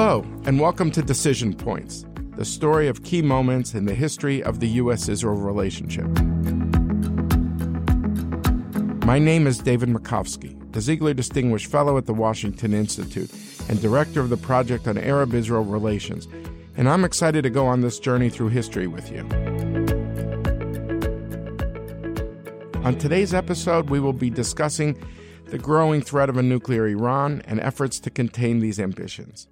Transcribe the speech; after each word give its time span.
Hello, 0.00 0.24
and 0.44 0.60
welcome 0.60 0.92
to 0.92 1.02
Decision 1.02 1.52
Points, 1.52 2.06
the 2.36 2.44
story 2.44 2.86
of 2.86 3.02
key 3.02 3.20
moments 3.20 3.74
in 3.74 3.84
the 3.84 3.96
history 3.96 4.40
of 4.44 4.60
the 4.60 4.68
U.S. 4.68 5.08
Israel 5.08 5.34
relationship. 5.34 6.06
My 9.04 9.18
name 9.18 9.48
is 9.48 9.58
David 9.58 9.88
Makovsky, 9.88 10.54
the 10.72 10.80
Ziegler 10.80 11.14
Distinguished 11.14 11.66
Fellow 11.66 11.98
at 11.98 12.06
the 12.06 12.14
Washington 12.14 12.74
Institute 12.74 13.28
and 13.68 13.82
Director 13.82 14.20
of 14.20 14.30
the 14.30 14.36
Project 14.36 14.86
on 14.86 14.98
Arab 14.98 15.34
Israel 15.34 15.64
Relations, 15.64 16.28
and 16.76 16.88
I'm 16.88 17.04
excited 17.04 17.42
to 17.42 17.50
go 17.50 17.66
on 17.66 17.80
this 17.80 17.98
journey 17.98 18.30
through 18.30 18.50
history 18.50 18.86
with 18.86 19.10
you. 19.10 19.22
On 22.84 22.96
today's 22.96 23.34
episode, 23.34 23.90
we 23.90 23.98
will 23.98 24.12
be 24.12 24.30
discussing 24.30 24.96
the 25.46 25.58
growing 25.58 26.02
threat 26.02 26.28
of 26.28 26.36
a 26.36 26.42
nuclear 26.44 26.86
Iran 26.86 27.42
and 27.46 27.58
efforts 27.58 27.98
to 27.98 28.10
contain 28.10 28.60
these 28.60 28.78
ambitions. 28.78 29.48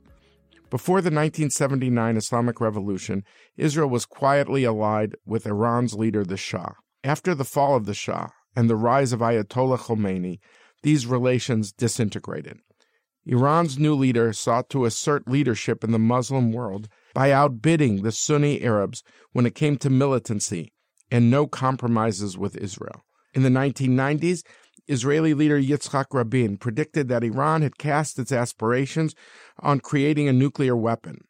Before 0.68 1.00
the 1.00 1.10
1979 1.10 2.16
Islamic 2.16 2.60
Revolution, 2.60 3.22
Israel 3.56 3.88
was 3.88 4.04
quietly 4.04 4.64
allied 4.64 5.14
with 5.24 5.46
Iran's 5.46 5.94
leader, 5.94 6.24
the 6.24 6.36
Shah. 6.36 6.72
After 7.04 7.36
the 7.36 7.44
fall 7.44 7.76
of 7.76 7.86
the 7.86 7.94
Shah 7.94 8.28
and 8.56 8.68
the 8.68 8.74
rise 8.74 9.12
of 9.12 9.20
Ayatollah 9.20 9.78
Khomeini, 9.78 10.40
these 10.82 11.06
relations 11.06 11.72
disintegrated. 11.72 12.58
Iran's 13.24 13.78
new 13.78 13.94
leader 13.94 14.32
sought 14.32 14.68
to 14.70 14.84
assert 14.84 15.28
leadership 15.28 15.84
in 15.84 15.92
the 15.92 16.00
Muslim 16.00 16.52
world 16.52 16.88
by 17.14 17.30
outbidding 17.30 18.02
the 18.02 18.12
Sunni 18.12 18.62
Arabs 18.62 19.04
when 19.32 19.46
it 19.46 19.54
came 19.54 19.76
to 19.78 19.90
militancy 19.90 20.72
and 21.12 21.30
no 21.30 21.46
compromises 21.46 22.36
with 22.36 22.56
Israel. 22.56 23.04
In 23.34 23.42
the 23.42 23.48
1990s, 23.50 24.42
Israeli 24.88 25.34
leader 25.34 25.60
Yitzhak 25.60 26.06
Rabin 26.12 26.56
predicted 26.56 27.08
that 27.08 27.24
Iran 27.24 27.62
had 27.62 27.78
cast 27.78 28.18
its 28.18 28.32
aspirations 28.32 29.14
on 29.60 29.80
creating 29.80 30.28
a 30.28 30.32
nuclear 30.32 30.76
weapon. 30.76 31.24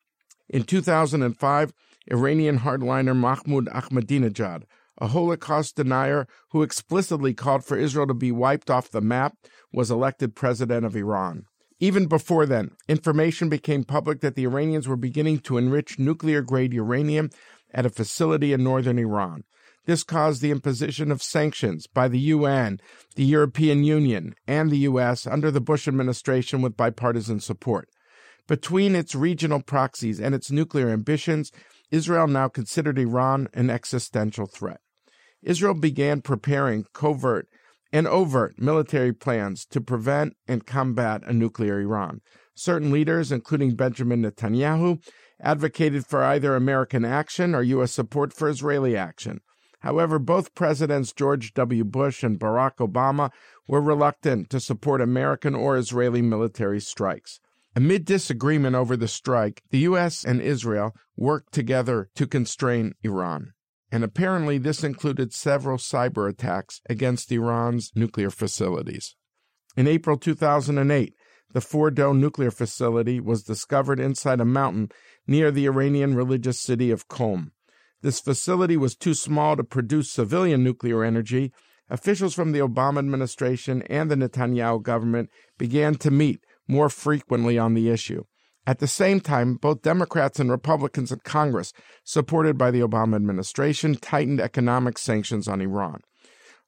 In 0.48 0.62
2005, 0.62 1.72
Iranian 2.10 2.60
hardliner 2.60 3.16
Mahmoud 3.16 3.66
Ahmadinejad, 3.66 4.62
a 4.98 5.08
Holocaust 5.08 5.76
denier 5.76 6.26
who 6.50 6.62
explicitly 6.62 7.34
called 7.34 7.64
for 7.64 7.76
Israel 7.76 8.06
to 8.06 8.14
be 8.14 8.32
wiped 8.32 8.70
off 8.70 8.90
the 8.90 9.00
map, 9.00 9.34
was 9.72 9.90
elected 9.90 10.36
president 10.36 10.86
of 10.86 10.96
Iran. 10.96 11.44
Even 11.78 12.06
before 12.06 12.46
then, 12.46 12.70
information 12.88 13.48
became 13.48 13.84
public 13.84 14.20
that 14.20 14.34
the 14.34 14.44
Iranians 14.44 14.88
were 14.88 14.96
beginning 14.96 15.40
to 15.40 15.58
enrich 15.58 15.98
nuclear 15.98 16.40
grade 16.40 16.72
uranium 16.72 17.30
at 17.74 17.84
a 17.84 17.90
facility 17.90 18.52
in 18.52 18.64
northern 18.64 18.98
Iran. 18.98 19.44
This 19.86 20.02
caused 20.02 20.42
the 20.42 20.50
imposition 20.50 21.12
of 21.12 21.22
sanctions 21.22 21.86
by 21.86 22.08
the 22.08 22.18
UN, 22.18 22.80
the 23.14 23.24
European 23.24 23.84
Union, 23.84 24.34
and 24.46 24.68
the 24.68 24.78
U.S. 24.78 25.26
under 25.26 25.50
the 25.50 25.60
Bush 25.60 25.86
administration 25.86 26.60
with 26.60 26.76
bipartisan 26.76 27.40
support. 27.40 27.88
Between 28.48 28.96
its 28.96 29.14
regional 29.14 29.62
proxies 29.62 30.20
and 30.20 30.34
its 30.34 30.50
nuclear 30.50 30.88
ambitions, 30.88 31.52
Israel 31.90 32.26
now 32.26 32.48
considered 32.48 32.98
Iran 32.98 33.48
an 33.54 33.70
existential 33.70 34.46
threat. 34.46 34.80
Israel 35.42 35.74
began 35.74 36.20
preparing 36.20 36.86
covert 36.92 37.48
and 37.92 38.08
overt 38.08 38.58
military 38.58 39.12
plans 39.12 39.64
to 39.66 39.80
prevent 39.80 40.34
and 40.48 40.66
combat 40.66 41.22
a 41.24 41.32
nuclear 41.32 41.80
Iran. 41.80 42.20
Certain 42.56 42.90
leaders, 42.90 43.30
including 43.30 43.76
Benjamin 43.76 44.22
Netanyahu, 44.22 44.98
advocated 45.40 46.06
for 46.06 46.24
either 46.24 46.56
American 46.56 47.04
action 47.04 47.54
or 47.54 47.62
U.S. 47.62 47.92
support 47.92 48.32
for 48.32 48.48
Israeli 48.48 48.96
action. 48.96 49.40
However, 49.86 50.18
both 50.18 50.56
Presidents 50.56 51.12
George 51.12 51.54
W. 51.54 51.84
Bush 51.84 52.24
and 52.24 52.40
Barack 52.40 52.78
Obama 52.78 53.30
were 53.68 53.80
reluctant 53.80 54.50
to 54.50 54.58
support 54.58 55.00
American 55.00 55.54
or 55.54 55.76
Israeli 55.76 56.20
military 56.20 56.80
strikes. 56.80 57.38
Amid 57.76 58.04
disagreement 58.04 58.74
over 58.74 58.96
the 58.96 59.06
strike, 59.06 59.62
the 59.70 59.78
U.S. 59.90 60.24
and 60.24 60.42
Israel 60.42 60.92
worked 61.16 61.52
together 61.52 62.10
to 62.16 62.26
constrain 62.26 62.94
Iran. 63.04 63.52
And 63.92 64.02
apparently, 64.02 64.58
this 64.58 64.82
included 64.82 65.32
several 65.32 65.78
cyber 65.78 66.28
attacks 66.28 66.80
against 66.90 67.30
Iran's 67.30 67.92
nuclear 67.94 68.30
facilities. 68.30 69.14
In 69.76 69.86
April 69.86 70.16
2008, 70.16 71.14
the 71.52 71.60
Fordow 71.60 72.12
nuclear 72.12 72.50
facility 72.50 73.20
was 73.20 73.44
discovered 73.44 74.00
inside 74.00 74.40
a 74.40 74.44
mountain 74.44 74.90
near 75.28 75.52
the 75.52 75.66
Iranian 75.66 76.16
religious 76.16 76.60
city 76.60 76.90
of 76.90 77.06
Qom. 77.06 77.52
This 78.06 78.20
facility 78.20 78.76
was 78.76 78.94
too 78.94 79.14
small 79.14 79.56
to 79.56 79.64
produce 79.64 80.12
civilian 80.12 80.62
nuclear 80.62 81.02
energy. 81.02 81.52
Officials 81.90 82.34
from 82.34 82.52
the 82.52 82.60
Obama 82.60 83.00
administration 83.00 83.82
and 83.90 84.08
the 84.08 84.14
Netanyahu 84.14 84.80
government 84.80 85.28
began 85.58 85.96
to 85.96 86.12
meet 86.12 86.38
more 86.68 86.88
frequently 86.88 87.58
on 87.58 87.74
the 87.74 87.90
issue. 87.90 88.22
At 88.64 88.78
the 88.78 88.86
same 88.86 89.18
time, 89.18 89.56
both 89.56 89.82
Democrats 89.82 90.38
and 90.38 90.52
Republicans 90.52 91.10
in 91.10 91.18
Congress, 91.24 91.72
supported 92.04 92.56
by 92.56 92.70
the 92.70 92.78
Obama 92.78 93.16
administration, 93.16 93.96
tightened 93.96 94.40
economic 94.40 94.98
sanctions 94.98 95.48
on 95.48 95.60
Iran. 95.60 95.98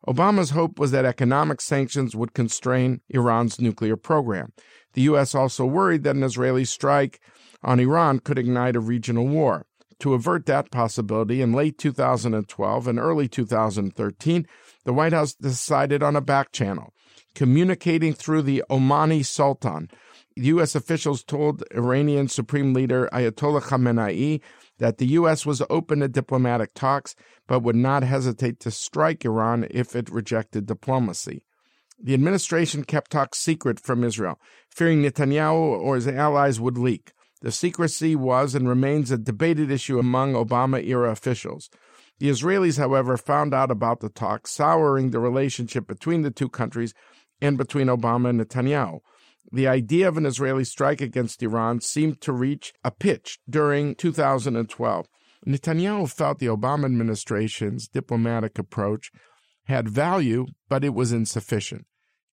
Obama's 0.08 0.50
hope 0.50 0.76
was 0.80 0.90
that 0.90 1.04
economic 1.04 1.60
sanctions 1.60 2.16
would 2.16 2.34
constrain 2.34 3.00
Iran's 3.10 3.60
nuclear 3.60 3.96
program. 3.96 4.52
The 4.94 5.02
U.S. 5.02 5.36
also 5.36 5.64
worried 5.64 6.02
that 6.02 6.16
an 6.16 6.24
Israeli 6.24 6.64
strike 6.64 7.20
on 7.62 7.78
Iran 7.78 8.18
could 8.18 8.40
ignite 8.40 8.74
a 8.74 8.80
regional 8.80 9.28
war. 9.28 9.67
To 10.00 10.14
avert 10.14 10.46
that 10.46 10.70
possibility, 10.70 11.42
in 11.42 11.52
late 11.52 11.76
2012 11.76 12.86
and 12.86 12.98
early 12.98 13.28
2013, 13.28 14.46
the 14.84 14.92
White 14.92 15.12
House 15.12 15.34
decided 15.34 16.02
on 16.02 16.14
a 16.14 16.20
back 16.20 16.52
channel. 16.52 16.92
Communicating 17.34 18.14
through 18.14 18.42
the 18.42 18.62
Omani 18.70 19.24
Sultan, 19.24 19.90
U.S. 20.36 20.74
officials 20.74 21.24
told 21.24 21.64
Iranian 21.74 22.28
Supreme 22.28 22.72
Leader 22.72 23.08
Ayatollah 23.12 23.62
Khamenei 23.62 24.40
that 24.78 24.98
the 24.98 25.06
U.S. 25.06 25.44
was 25.44 25.62
open 25.68 26.00
to 26.00 26.08
diplomatic 26.08 26.74
talks, 26.74 27.16
but 27.48 27.60
would 27.60 27.76
not 27.76 28.04
hesitate 28.04 28.60
to 28.60 28.70
strike 28.70 29.24
Iran 29.24 29.66
if 29.70 29.96
it 29.96 30.10
rejected 30.10 30.66
diplomacy. 30.66 31.42
The 32.00 32.14
administration 32.14 32.84
kept 32.84 33.10
talks 33.10 33.38
secret 33.38 33.80
from 33.80 34.04
Israel, 34.04 34.38
fearing 34.70 35.02
Netanyahu 35.02 35.80
or 35.80 35.96
his 35.96 36.06
allies 36.06 36.60
would 36.60 36.78
leak. 36.78 37.12
The 37.40 37.52
secrecy 37.52 38.16
was 38.16 38.54
and 38.54 38.68
remains 38.68 39.10
a 39.10 39.18
debated 39.18 39.70
issue 39.70 39.98
among 39.98 40.32
Obama 40.32 40.84
era 40.84 41.10
officials. 41.10 41.70
The 42.18 42.28
Israelis, 42.28 42.78
however, 42.78 43.16
found 43.16 43.54
out 43.54 43.70
about 43.70 44.00
the 44.00 44.08
talks, 44.08 44.50
souring 44.50 45.10
the 45.10 45.20
relationship 45.20 45.86
between 45.86 46.22
the 46.22 46.32
two 46.32 46.48
countries 46.48 46.94
and 47.40 47.56
between 47.56 47.86
Obama 47.86 48.30
and 48.30 48.40
Netanyahu. 48.40 49.00
The 49.52 49.68
idea 49.68 50.08
of 50.08 50.16
an 50.16 50.26
Israeli 50.26 50.64
strike 50.64 51.00
against 51.00 51.42
Iran 51.42 51.80
seemed 51.80 52.20
to 52.22 52.32
reach 52.32 52.74
a 52.84 52.90
pitch 52.90 53.38
during 53.48 53.94
2012. 53.94 55.06
Netanyahu 55.46 56.10
felt 56.10 56.40
the 56.40 56.46
Obama 56.46 56.86
administration's 56.86 57.88
diplomatic 57.88 58.58
approach 58.58 59.10
had 59.64 59.88
value, 59.88 60.46
but 60.68 60.82
it 60.82 60.92
was 60.92 61.12
insufficient. 61.12 61.86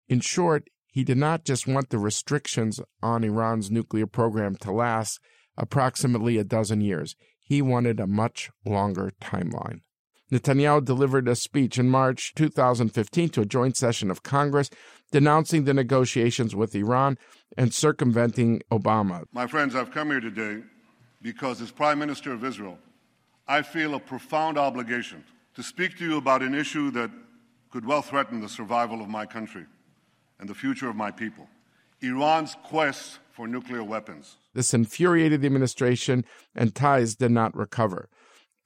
In 0.10 0.20
short, 0.20 0.70
he 0.96 1.04
did 1.04 1.18
not 1.18 1.44
just 1.44 1.68
want 1.68 1.90
the 1.90 2.00
restrictions 2.00 2.80
on 3.04 3.26
Iran's 3.26 3.70
nuclear 3.70 4.08
program 4.08 4.56
to 4.56 4.72
last 4.72 5.20
approximately 5.58 6.38
a 6.38 6.46
dozen 6.46 6.80
years, 6.80 7.18
he 7.38 7.62
wanted 7.62 8.00
a 8.00 8.08
much 8.08 8.50
longer 8.64 9.12
timeline. 9.20 9.82
Netanyahu 10.32 10.86
delivered 10.86 11.28
a 11.28 11.36
speech 11.36 11.78
in 11.78 11.90
March 11.90 12.34
2015 12.36 13.28
to 13.28 13.42
a 13.42 13.46
joint 13.46 13.76
session 13.76 14.10
of 14.10 14.24
Congress 14.24 14.70
denouncing 15.12 15.66
the 15.66 15.74
negotiations 15.74 16.56
with 16.56 16.74
Iran 16.74 17.18
and 17.58 17.74
circumventing 17.74 18.62
Obama. 18.72 19.26
My 19.34 19.48
friends, 19.48 19.76
I've 19.76 19.92
come 19.92 20.12
here 20.12 20.22
today 20.22 20.64
because, 21.22 21.60
as 21.60 21.72
Prime 21.72 22.00
Minister 22.00 22.32
of 22.32 22.46
Israel, 22.46 22.80
I 23.50 23.64
feel 23.64 23.96
a 23.96 24.00
profound 24.00 24.58
obligation 24.58 25.26
to 25.56 25.62
speak 25.62 25.98
to 25.98 26.06
you 26.06 26.16
about 26.16 26.42
an 26.42 26.56
issue 26.56 26.90
that 26.92 27.12
could 27.70 27.86
well 27.86 28.02
threaten 28.02 28.40
the 28.40 28.48
survival 28.48 29.02
of 29.02 29.10
my 29.10 29.26
country 29.26 29.66
and 30.40 30.50
the 30.50 30.56
future 30.56 30.90
of 30.90 30.96
my 30.96 31.12
people 31.12 31.48
Iran's 32.02 32.56
quest 32.64 33.20
for 33.32 33.48
nuclear 33.48 33.84
weapons. 33.84 34.38
This 34.54 34.74
infuriated 34.74 35.42
the 35.42 35.48
administration, 35.48 36.26
and 36.54 36.76
ties 36.76 37.16
did 37.16 37.32
not 37.32 37.56
recover. 37.56 38.10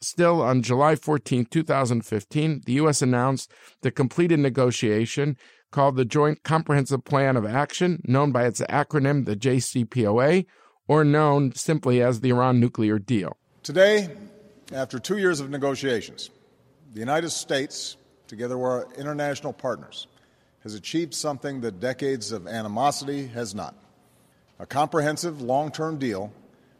Still, 0.01 0.41
on 0.41 0.61
July 0.61 0.95
14, 0.95 1.45
2015, 1.45 2.61
the 2.65 2.73
U.S. 2.73 3.01
announced 3.01 3.51
the 3.81 3.91
completed 3.91 4.39
negotiation 4.39 5.37
called 5.71 5.95
the 5.95 6.05
Joint 6.05 6.43
Comprehensive 6.43 7.03
Plan 7.03 7.35
of 7.35 7.45
Action, 7.45 8.01
known 8.05 8.31
by 8.31 8.45
its 8.45 8.61
acronym, 8.61 9.25
the 9.25 9.35
JCPOA, 9.35 10.45
or 10.87 11.03
known 11.03 11.53
simply 11.53 12.01
as 12.01 12.21
the 12.21 12.29
Iran 12.29 12.59
nuclear 12.59 12.97
deal. 12.97 13.37
Today, 13.61 14.09
after 14.73 14.99
two 14.99 15.17
years 15.17 15.39
of 15.39 15.49
negotiations, 15.49 16.29
the 16.93 16.99
United 16.99 17.29
States, 17.29 17.97
together 18.27 18.57
with 18.57 18.65
our 18.65 18.87
international 18.97 19.53
partners, 19.53 20.07
has 20.63 20.73
achieved 20.73 21.13
something 21.13 21.61
that 21.61 21.79
decades 21.79 22.31
of 22.31 22.47
animosity 22.47 23.27
has 23.27 23.55
not 23.55 23.75
a 24.59 24.65
comprehensive 24.65 25.41
long 25.41 25.71
term 25.71 25.97
deal 25.97 26.31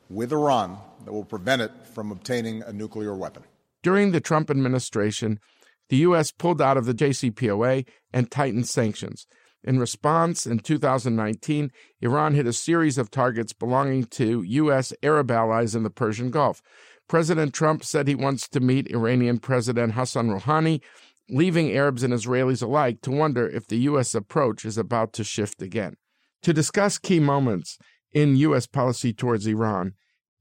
with 0.10 0.32
Iran 0.32 0.78
that 1.06 1.14
will 1.14 1.26
prevent 1.26 1.62
it 1.62 1.72
from 1.94 2.12
obtaining 2.12 2.62
a 2.64 2.74
nuclear 2.74 3.16
weapon. 3.16 3.44
During 3.82 4.12
the 4.12 4.20
Trump 4.20 4.50
administration, 4.50 5.40
the 5.88 5.98
U.S. 5.98 6.32
pulled 6.32 6.62
out 6.62 6.78
of 6.78 6.86
the 6.86 6.94
JCPOA 6.94 7.86
and 8.14 8.30
tightened 8.30 8.68
sanctions. 8.68 9.26
In 9.64 9.80
response, 9.80 10.46
in 10.46 10.60
2019, 10.60 11.72
Iran 12.02 12.34
hit 12.34 12.48
a 12.48 12.54
series 12.54 12.98
of 12.98 13.12
targets 13.12 13.54
belonging 13.54 14.06
to 14.06 14.42
U.S. 14.44 14.94
Arab 15.04 15.32
allies 15.32 15.76
in 15.76 15.84
the 15.84 15.90
Persian 15.90 16.32
Gulf. 16.32 16.62
President 17.08 17.54
Trump 17.54 17.84
said 17.84 18.08
he 18.08 18.16
wants 18.16 18.48
to 18.48 18.60
meet 18.60 18.92
Iranian 18.92 19.40
President 19.40 19.94
Hassan 19.94 20.30
Rouhani, 20.30 20.82
leaving 21.30 21.72
Arabs 21.72 22.04
and 22.04 22.14
Israelis 22.14 22.64
alike 22.64 23.02
to 23.02 23.12
wonder 23.12 23.48
if 23.48 23.68
the 23.68 23.78
U.S. 23.80 24.16
approach 24.16 24.66
is 24.66 24.78
about 24.78 25.14
to 25.14 25.24
shift 25.24 25.62
again. 25.62 25.96
To 26.44 26.54
discuss 26.54 26.98
key 26.98 27.20
moments 27.20 27.78
in 28.12 28.38
U.S. 28.38 28.68
policy 28.68 29.14
towards 29.14 29.46
Iran 29.46 29.94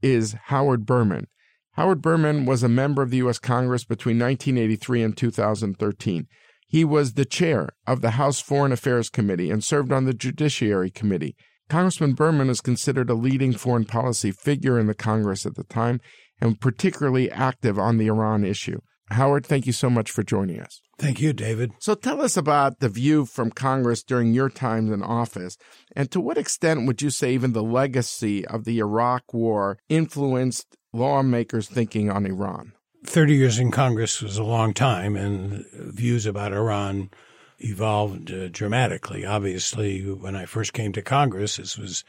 is 0.02 0.36
Howard 0.44 0.86
Berman. 0.86 1.26
Howard 1.72 2.02
Berman 2.02 2.46
was 2.46 2.62
a 2.62 2.68
member 2.68 3.02
of 3.02 3.10
the 3.10 3.18
U.S. 3.18 3.38
Congress 3.38 3.84
between 3.84 4.18
1983 4.18 5.02
and 5.02 5.16
2013. 5.16 6.26
He 6.66 6.84
was 6.84 7.14
the 7.14 7.24
chair 7.24 7.70
of 7.86 8.00
the 8.00 8.12
House 8.12 8.40
Foreign 8.40 8.72
Affairs 8.72 9.08
Committee 9.08 9.50
and 9.50 9.64
served 9.64 9.92
on 9.92 10.04
the 10.04 10.12
Judiciary 10.12 10.90
Committee. 10.90 11.36
Congressman 11.68 12.14
Berman 12.14 12.50
is 12.50 12.60
considered 12.60 13.10
a 13.10 13.14
leading 13.14 13.52
foreign 13.52 13.84
policy 13.84 14.32
figure 14.32 14.78
in 14.78 14.86
the 14.86 14.94
Congress 14.94 15.46
at 15.46 15.54
the 15.54 15.64
time 15.64 16.00
and 16.40 16.60
particularly 16.60 17.30
active 17.30 17.78
on 17.78 17.98
the 17.98 18.06
Iran 18.06 18.44
issue. 18.44 18.80
Howard, 19.10 19.46
thank 19.46 19.66
you 19.66 19.72
so 19.72 19.88
much 19.88 20.10
for 20.10 20.22
joining 20.22 20.60
us. 20.60 20.80
Thank 20.98 21.20
you, 21.20 21.32
David. 21.32 21.72
So 21.78 21.94
tell 21.94 22.20
us 22.20 22.36
about 22.36 22.80
the 22.80 22.88
view 22.88 23.24
from 23.24 23.50
Congress 23.50 24.02
during 24.02 24.34
your 24.34 24.50
time 24.50 24.92
in 24.92 25.02
office, 25.02 25.56
and 25.94 26.10
to 26.10 26.20
what 26.20 26.38
extent 26.38 26.86
would 26.86 27.00
you 27.00 27.10
say 27.10 27.32
even 27.32 27.52
the 27.52 27.62
legacy 27.62 28.46
of 28.46 28.64
the 28.64 28.78
Iraq 28.78 29.32
War 29.32 29.78
influenced 29.88 30.76
lawmakers' 30.92 31.68
thinking 31.68 32.10
on 32.10 32.26
Iran? 32.26 32.72
30 33.06 33.34
years 33.34 33.58
in 33.58 33.70
Congress 33.70 34.20
was 34.20 34.38
a 34.38 34.44
long 34.44 34.74
time, 34.74 35.16
and 35.16 35.64
views 35.72 36.26
about 36.26 36.52
Iran 36.52 37.10
evolved 37.58 38.32
uh, 38.32 38.48
dramatically. 38.48 39.24
Obviously, 39.24 40.02
when 40.02 40.36
I 40.36 40.44
first 40.44 40.72
came 40.72 40.92
to 40.92 41.02
Congress, 41.02 41.56
this 41.56 41.78
was 41.78 42.04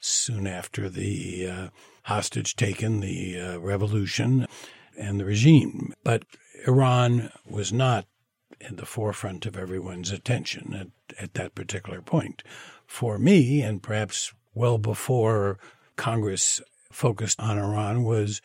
soon 0.00 0.46
after 0.46 0.88
the 0.88 1.48
uh, 1.48 1.68
hostage 2.04 2.56
taken, 2.56 3.00
the 3.00 3.40
uh, 3.40 3.58
revolution, 3.58 4.46
and 4.98 5.18
the 5.18 5.24
regime. 5.24 5.94
But 6.04 6.24
Iran 6.66 7.30
was 7.44 7.72
not 7.72 8.06
in 8.60 8.76
the 8.76 8.86
forefront 8.86 9.44
of 9.46 9.56
everyone's 9.56 10.10
attention 10.10 10.74
at, 10.74 11.22
at 11.22 11.34
that 11.34 11.54
particular 11.54 12.00
point. 12.00 12.42
For 12.86 13.18
me, 13.18 13.60
and 13.60 13.82
perhaps 13.82 14.32
well 14.54 14.78
before 14.78 15.58
Congress 15.96 16.62
focused 16.90 17.40
on 17.40 17.58
Iran, 17.58 18.04
was 18.04 18.40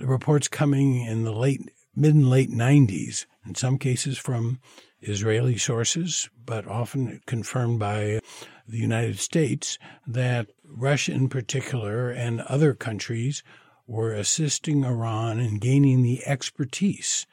reports 0.00 0.48
coming 0.48 1.04
in 1.04 1.24
the 1.24 1.32
late 1.32 1.62
mid 1.94 2.14
and 2.14 2.28
late 2.28 2.50
90s, 2.50 3.26
in 3.46 3.54
some 3.54 3.78
cases 3.78 4.18
from 4.18 4.60
Israeli 5.00 5.56
sources, 5.56 6.28
but 6.44 6.66
often 6.66 7.20
confirmed 7.26 7.78
by 7.78 8.20
the 8.68 8.78
United 8.78 9.18
States, 9.18 9.78
that 10.06 10.48
Russia 10.64 11.12
in 11.12 11.28
particular 11.28 12.10
and 12.10 12.40
other 12.42 12.74
countries 12.74 13.42
were 13.86 14.12
assisting 14.12 14.84
Iran 14.84 15.38
in 15.38 15.58
gaining 15.58 16.02
the 16.02 16.26
expertise 16.26 17.26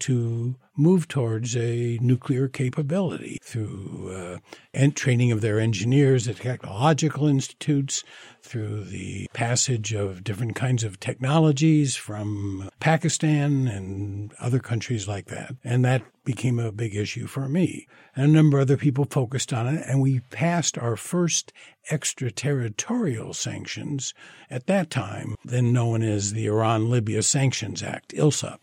to 0.00 0.56
move 0.76 1.08
towards 1.08 1.56
a 1.56 1.98
nuclear 2.00 2.48
capability 2.48 3.38
through 3.42 4.10
uh, 4.14 4.38
and 4.72 4.96
training 4.96 5.30
of 5.30 5.40
their 5.40 5.60
engineers 5.60 6.26
at 6.26 6.36
technological 6.36 7.26
institutes, 7.26 8.02
through 8.42 8.84
the 8.84 9.28
passage 9.32 9.92
of 9.92 10.24
different 10.24 10.54
kinds 10.54 10.82
of 10.82 10.98
technologies 10.98 11.96
from 11.96 12.70
Pakistan 12.80 13.68
and 13.68 14.32
other 14.40 14.58
countries 14.58 15.06
like 15.06 15.26
that. 15.26 15.54
And 15.62 15.84
that 15.84 16.02
became 16.24 16.58
a 16.58 16.72
big 16.72 16.94
issue 16.94 17.26
for 17.26 17.48
me. 17.48 17.86
And 18.14 18.30
a 18.30 18.34
number 18.34 18.58
of 18.58 18.62
other 18.62 18.76
people 18.76 19.06
focused 19.08 19.52
on 19.52 19.66
it, 19.66 19.84
and 19.86 20.00
we 20.00 20.20
passed 20.30 20.78
our 20.78 20.96
first 20.96 21.52
extraterritorial 21.90 23.34
sanctions 23.34 24.14
at 24.50 24.66
that 24.66 24.90
time, 24.90 25.34
then 25.44 25.72
known 25.72 26.02
as 26.02 26.32
the 26.32 26.46
Iran 26.46 26.90
Libya 26.90 27.22
Sanctions 27.22 27.82
Act, 27.82 28.12
ILSA 28.12 28.58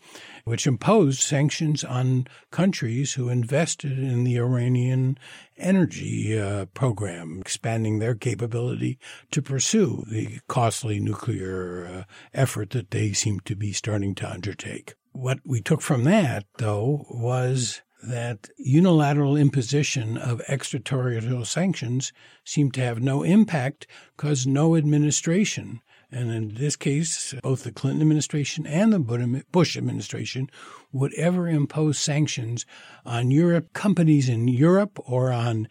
which 0.48 0.66
imposed 0.66 1.20
sanctions 1.20 1.84
on 1.84 2.26
countries 2.50 3.12
who 3.12 3.28
invested 3.28 3.98
in 3.98 4.24
the 4.24 4.38
Iranian 4.38 5.18
energy 5.58 6.38
uh, 6.38 6.64
program, 6.72 7.38
expanding 7.38 7.98
their 7.98 8.14
capability 8.14 8.98
to 9.30 9.42
pursue 9.42 10.04
the 10.10 10.40
costly 10.48 11.00
nuclear 11.00 11.86
uh, 11.86 12.02
effort 12.32 12.70
that 12.70 12.90
they 12.92 13.12
seem 13.12 13.38
to 13.40 13.54
be 13.54 13.74
starting 13.74 14.14
to 14.14 14.30
undertake. 14.30 14.94
What 15.12 15.40
we 15.44 15.60
took 15.60 15.82
from 15.82 16.04
that, 16.04 16.46
though, 16.56 17.04
was 17.10 17.82
that 18.02 18.48
unilateral 18.56 19.36
imposition 19.36 20.16
of 20.16 20.40
extraterritorial 20.48 21.44
sanctions 21.44 22.10
seemed 22.44 22.72
to 22.72 22.80
have 22.80 23.02
no 23.02 23.22
impact 23.22 23.86
because 24.16 24.46
no 24.46 24.76
administration 24.76 25.82
and 26.10 26.30
in 26.30 26.54
this 26.54 26.76
case, 26.76 27.34
both 27.42 27.64
the 27.64 27.72
Clinton 27.72 28.00
administration 28.00 28.66
and 28.66 28.92
the 28.92 29.44
Bush 29.52 29.76
administration 29.76 30.48
would 30.90 31.12
ever 31.14 31.48
impose 31.48 31.98
sanctions 31.98 32.64
on 33.04 33.30
Europe, 33.30 33.72
companies 33.74 34.28
in 34.28 34.48
Europe 34.48 34.98
or 35.04 35.30
on 35.32 35.68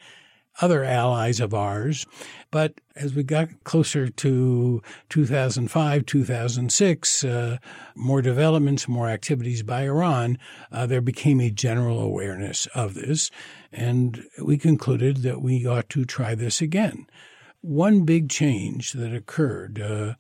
other 0.62 0.84
allies 0.84 1.40
of 1.40 1.54
ours. 1.54 2.06
But 2.52 2.82
as 2.96 3.14
we 3.14 3.24
got 3.24 3.64
closer 3.64 4.10
to 4.10 4.82
2005, 5.10 6.06
2006, 6.06 7.24
uh, 7.24 7.58
more 7.96 8.22
developments, 8.22 8.88
more 8.88 9.10
activities 9.10 9.64
by 9.64 9.84
Iran, 9.84 10.38
uh, 10.72 10.86
there 10.86 11.02
became 11.02 11.40
a 11.40 11.52
general 11.52 12.00
awareness 12.00 12.66
of 12.68 12.96
this. 12.96 13.30
And 13.72 14.24
we 14.44 14.58
concluded 14.58 15.18
that 15.18 15.42
we 15.42 15.66
ought 15.66 15.90
to 15.90 16.06
try 16.06 16.34
this 16.34 16.62
again. 16.62 17.08
One 17.62 18.06
big 18.06 18.30
change 18.30 18.94
that 18.94 19.14
occurred 19.14 19.82
uh, 19.82 20.16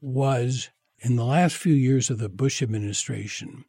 was 0.00 0.70
in 0.98 1.16
the 1.16 1.24
last 1.24 1.56
few 1.56 1.74
years 1.74 2.10
of 2.10 2.18
the 2.18 2.28
Bush 2.28 2.62
administration, 2.62 3.64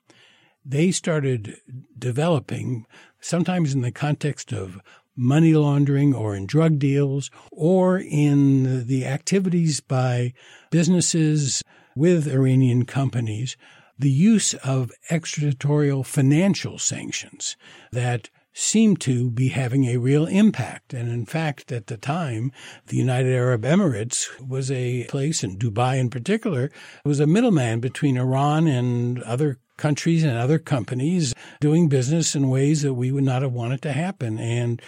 they 0.65 0.91
started 0.91 1.57
developing, 1.97 2.85
sometimes 3.19 3.73
in 3.73 3.81
the 3.81 3.91
context 3.91 4.53
of 4.53 4.79
money 5.15 5.53
laundering 5.53 6.13
or 6.13 6.35
in 6.35 6.45
drug 6.45 6.79
deals 6.79 7.29
or 7.51 7.99
in 7.99 8.87
the 8.87 9.05
activities 9.05 9.79
by 9.79 10.33
businesses 10.71 11.63
with 11.95 12.27
Iranian 12.27 12.85
companies, 12.85 13.55
the 13.97 14.09
use 14.09 14.53
of 14.55 14.91
extraterritorial 15.09 16.03
financial 16.03 16.79
sanctions 16.79 17.55
that 17.91 18.29
seemed 18.53 19.01
to 19.01 19.31
be 19.31 19.49
having 19.49 19.85
a 19.85 19.97
real 19.97 20.25
impact. 20.27 20.93
And 20.93 21.11
in 21.11 21.25
fact, 21.25 21.71
at 21.71 21.87
the 21.87 21.97
time, 21.97 22.51
the 22.87 22.97
United 22.97 23.33
Arab 23.33 23.63
Emirates 23.63 24.27
was 24.39 24.69
a 24.71 25.05
place, 25.05 25.43
and 25.43 25.59
Dubai 25.59 25.99
in 25.99 26.09
particular, 26.09 26.71
was 27.03 27.19
a 27.19 27.27
middleman 27.27 27.79
between 27.79 28.17
Iran 28.17 28.67
and 28.67 29.21
other 29.23 29.59
countries 29.77 30.23
and 30.23 30.37
other 30.37 30.59
companies 30.59 31.33
doing 31.59 31.89
business 31.89 32.35
in 32.35 32.49
ways 32.49 32.83
that 32.83 32.93
we 32.93 33.11
would 33.11 33.23
not 33.23 33.41
have 33.41 33.53
wanted 33.53 33.81
to 33.81 33.91
happen. 33.91 34.37
And 34.37 34.81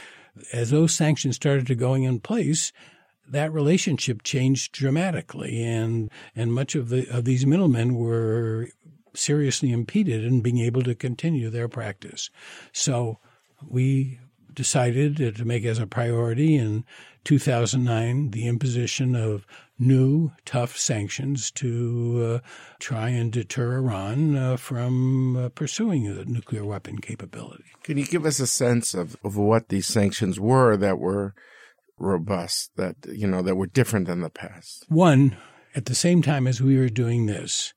as 0.54 0.70
those 0.70 0.94
sanctions 0.94 1.36
started 1.36 1.66
to 1.68 1.75
going 1.75 2.04
in 2.04 2.20
place, 2.20 2.72
that 3.28 3.51
relationship 3.51 4.22
changed 4.22 4.72
dramatically, 4.74 5.63
and 5.63 6.12
and 6.36 6.54
much 6.54 6.75
of 6.75 6.89
the 6.89 7.08
of 7.10 7.25
these 7.25 7.46
middlemen 7.46 7.96
were 7.96 8.70
seriously 9.16 9.72
impeded 9.72 10.24
in 10.24 10.42
being 10.42 10.60
able 10.60 10.84
to 10.84 10.94
continue 10.94 11.50
their 11.50 11.68
practice. 11.68 12.30
So 12.72 13.18
we 13.68 14.20
decided 14.54 15.36
to 15.36 15.46
make 15.46 15.66
as 15.66 15.80
a 15.80 15.88
priority 15.88 16.56
in 16.56 16.86
2009 17.26 18.32
the 18.32 18.48
imposition 18.48 19.16
of 19.16 19.46
new 19.78 20.32
tough 20.46 20.78
sanctions 20.78 21.52
to 21.52 22.42
uh, 22.44 22.48
try 22.80 23.10
and 23.10 23.32
deter 23.32 23.78
Iran 23.78 24.36
uh, 24.36 24.58
from 24.58 25.36
uh, 25.36 25.50
pursuing 25.50 26.08
a 26.08 26.24
nuclear 26.24 26.64
weapon 26.64 27.00
capability. 27.00 27.66
Can 27.84 27.98
you 27.98 28.06
give 28.06 28.26
us 28.26 28.40
a 28.40 28.48
sense 28.48 28.94
of, 28.94 29.18
of 29.24 29.36
what 29.36 29.70
these 29.70 29.88
sanctions 29.88 30.40
were 30.40 30.78
that 30.78 31.00
were 31.00 31.34
robust, 31.98 32.72
that 32.78 32.96
you 33.12 33.28
know 33.28 33.42
that 33.42 33.56
were 33.56 33.68
different 33.68 34.08
than 34.08 34.22
the 34.22 34.30
past? 34.30 34.86
One, 34.88 35.36
at 35.76 35.86
the 35.86 35.96
same 35.96 36.22
time 36.22 36.48
as 36.48 36.62
we 36.62 36.78
were 36.78 36.90
doing 36.90 37.26
this, 37.26 37.74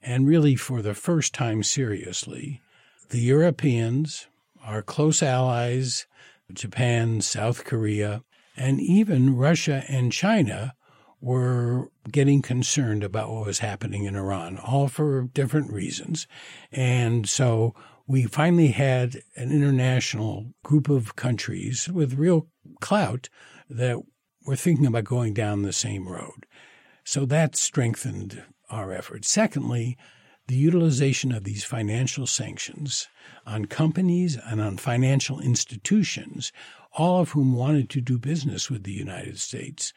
and 0.00 0.26
really 0.26 0.56
for 0.56 0.80
the 0.82 0.94
first 0.94 1.34
time 1.34 1.62
seriously, 1.62 2.62
the 3.10 3.20
Europeans 3.20 4.28
our 4.64 4.82
close 4.82 5.22
allies, 5.22 6.06
Japan, 6.52 7.20
South 7.20 7.64
Korea, 7.64 8.22
and 8.56 8.80
even 8.80 9.36
Russia 9.36 9.84
and 9.88 10.12
China 10.12 10.74
were 11.20 11.90
getting 12.10 12.42
concerned 12.42 13.02
about 13.02 13.30
what 13.30 13.46
was 13.46 13.60
happening 13.60 14.04
in 14.04 14.14
Iran, 14.14 14.58
all 14.58 14.88
for 14.88 15.22
different 15.32 15.72
reasons. 15.72 16.26
And 16.70 17.28
so 17.28 17.74
we 18.06 18.24
finally 18.24 18.68
had 18.68 19.22
an 19.36 19.50
international 19.50 20.52
group 20.62 20.88
of 20.90 21.16
countries 21.16 21.88
with 21.88 22.18
real 22.18 22.48
clout 22.80 23.30
that 23.70 23.98
were 24.46 24.56
thinking 24.56 24.86
about 24.86 25.04
going 25.04 25.32
down 25.32 25.62
the 25.62 25.72
same 25.72 26.06
road. 26.06 26.46
So 27.04 27.24
that 27.26 27.56
strengthened 27.56 28.42
our 28.68 28.92
efforts. 28.92 29.30
Secondly, 29.30 29.96
the 30.46 30.56
utilization 30.56 31.32
of 31.32 31.44
these 31.44 31.64
financial 31.64 32.26
sanctions 32.26 33.08
on 33.46 33.64
companies 33.64 34.36
and 34.36 34.60
on 34.60 34.76
financial 34.76 35.40
institutions, 35.40 36.52
all 36.92 37.20
of 37.20 37.30
whom 37.30 37.54
wanted 37.54 37.88
to 37.90 38.00
do 38.00 38.18
business 38.18 38.70
with 38.70 38.84
the 38.84 38.92
United 38.92 39.38
States, 39.38 39.92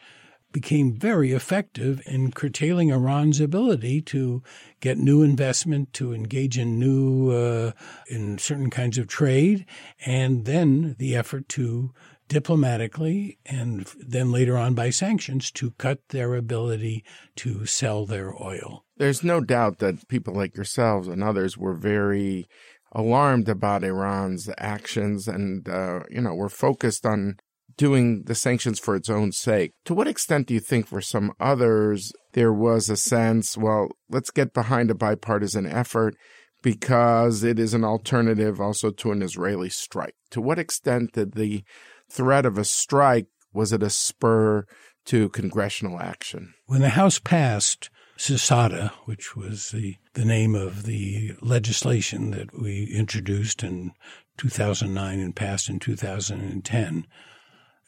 became 0.54 0.94
very 0.94 1.34
effective 1.34 2.01
in 2.06 2.32
curtailing 2.32 2.89
Iran's 2.89 3.39
ability 3.42 4.01
to 4.01 4.42
get 4.80 4.98
new 4.98 5.22
investment, 5.22 5.94
to 5.94 6.13
engage 6.13 6.58
in 6.58 6.80
new, 6.80 7.32
uh, 7.32 7.72
in 8.10 8.38
certain 8.38 8.70
kinds 8.70 8.98
of 8.98 9.08
trade, 9.08 9.66
and 10.06 10.46
then 10.46 10.96
the 10.98 11.16
effort 11.16 11.50
to 11.50 11.94
diplomatically 12.27 13.38
and 13.46 13.88
then 14.00 14.32
later 14.32 14.58
on 14.58 14.74
by 14.74 14.89
sanctions 14.89 15.51
to 15.51 15.72
cut 15.72 16.00
their 16.10 16.36
ability 16.36 17.04
to 17.36 17.66
sell 17.66 18.06
their 18.06 18.34
oil. 18.42 18.84
There's 18.98 19.24
no 19.24 19.42
doubt 19.42 19.80
that 19.80 20.08
people 20.08 20.34
like 20.34 20.56
yourselves 20.56 21.08
and 21.08 21.24
others 21.24 21.58
were 21.58 21.74
very 21.74 22.48
alarmed 22.92 23.50
about 23.50 23.84
Iran's 23.84 24.50
actions 24.58 25.27
and, 25.27 25.68
uh, 25.70 26.01
you 26.10 26.22
know, 26.22 26.34
were 26.34 26.50
focused 26.50 27.06
on 27.06 27.38
doing 27.77 28.24
the 28.24 28.36
sanctions 28.36 28.80
for 28.80 28.96
its 28.96 29.10
own 29.10 29.32
sake. 29.32 29.74
To 29.86 29.94
what 29.94 30.08
extent 30.08 30.48
do 30.48 30.54
you 30.54 30.60
think 30.60 30.88
for 30.88 31.01
some 31.01 31.32
others 31.39 32.12
there 32.34 32.51
was 32.51 32.89
a 32.89 32.98
sense, 32.98 33.58
well, 33.58 33.89
let's 34.10 34.32
get 34.32 34.54
behind 34.54 34.89
a 34.89 34.96
bipartisan 34.96 35.66
effort 35.68 36.16
because 36.63 37.44
it 37.44 37.60
is 37.60 37.74
an 37.74 37.84
alternative 37.84 38.60
also 38.60 38.89
to 38.92 39.12
an 39.12 39.22
Israeli 39.22 39.70
strike? 39.70 40.16
To 40.32 40.42
what 40.42 40.60
extent 40.60 41.13
did 41.13 41.34
the 41.34 41.63
threat 42.10 42.46
of 42.46 42.58
a 42.58 42.66
strike 42.66 43.27
was 43.54 43.72
it 43.72 43.84
a 43.84 43.89
spur 43.89 44.66
to 45.06 45.30
congressional 45.30 46.00
action? 46.00 46.54
When 46.66 46.82
the 46.82 46.89
House 46.89 47.20
passed 47.20 47.89
CISADA, 48.18 48.92
which 49.06 49.36
was 49.36 49.72
the, 49.72 49.96
the 50.14 50.26
name 50.26 50.56
of 50.56 50.84
the 50.84 51.34
legislation 51.42 52.32
that 52.32 52.60
we 52.60 52.86
introduced 52.86 53.64
in 53.64 53.92
2009 54.38 55.20
and 55.20 55.36
passed 55.36 55.70
in 55.70 55.80
2010, 55.80 57.08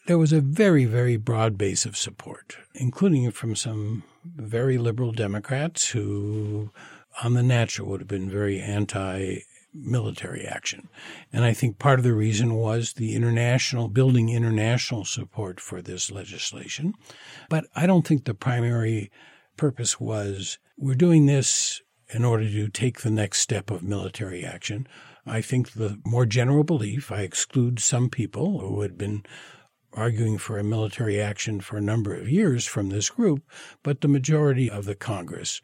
there 0.07 0.17
was 0.17 0.33
a 0.33 0.41
very, 0.41 0.85
very 0.85 1.17
broad 1.17 1.57
base 1.57 1.85
of 1.85 1.97
support, 1.97 2.57
including 2.73 3.29
from 3.31 3.55
some 3.55 4.03
very 4.23 4.77
liberal 4.77 5.11
Democrats 5.11 5.89
who, 5.89 6.71
on 7.23 7.33
the 7.33 7.43
natural, 7.43 7.89
would 7.89 8.01
have 8.01 8.07
been 8.07 8.29
very 8.29 8.59
anti 8.59 9.39
military 9.73 10.45
action. 10.45 10.89
And 11.31 11.43
I 11.43 11.53
think 11.53 11.77
part 11.77 11.99
of 11.99 12.03
the 12.03 12.13
reason 12.13 12.55
was 12.55 12.93
the 12.93 13.15
international, 13.15 13.87
building 13.87 14.29
international 14.29 15.05
support 15.05 15.59
for 15.59 15.81
this 15.81 16.11
legislation. 16.11 16.95
But 17.49 17.65
I 17.75 17.85
don't 17.85 18.05
think 18.05 18.25
the 18.25 18.33
primary 18.33 19.11
purpose 19.59 19.99
was 19.99 20.57
we're 20.77 20.95
doing 20.95 21.25
this 21.25 21.81
in 22.13 22.23
order 22.23 22.49
to 22.49 22.69
take 22.69 23.01
the 23.01 23.11
next 23.11 23.39
step 23.39 23.69
of 23.69 23.83
military 23.83 24.45
action. 24.45 24.87
I 25.25 25.41
think 25.41 25.73
the 25.73 25.99
more 26.05 26.25
general 26.25 26.63
belief, 26.63 27.11
I 27.11 27.23
exclude 27.23 27.79
some 27.79 28.09
people 28.09 28.59
who 28.59 28.79
had 28.81 28.97
been 28.97 29.23
arguing 29.91 30.37
for 30.37 30.57
a 30.57 30.63
military 30.63 31.19
action 31.19 31.59
for 31.59 31.75
a 31.75 31.81
number 31.81 32.15
of 32.15 32.29
years 32.29 32.65
from 32.65 32.87
this 32.87 33.09
group, 33.09 33.43
but 33.83 33.99
the 33.99 34.07
majority 34.07 34.69
of 34.69 34.85
the 34.85 34.95
Congress 34.95 35.61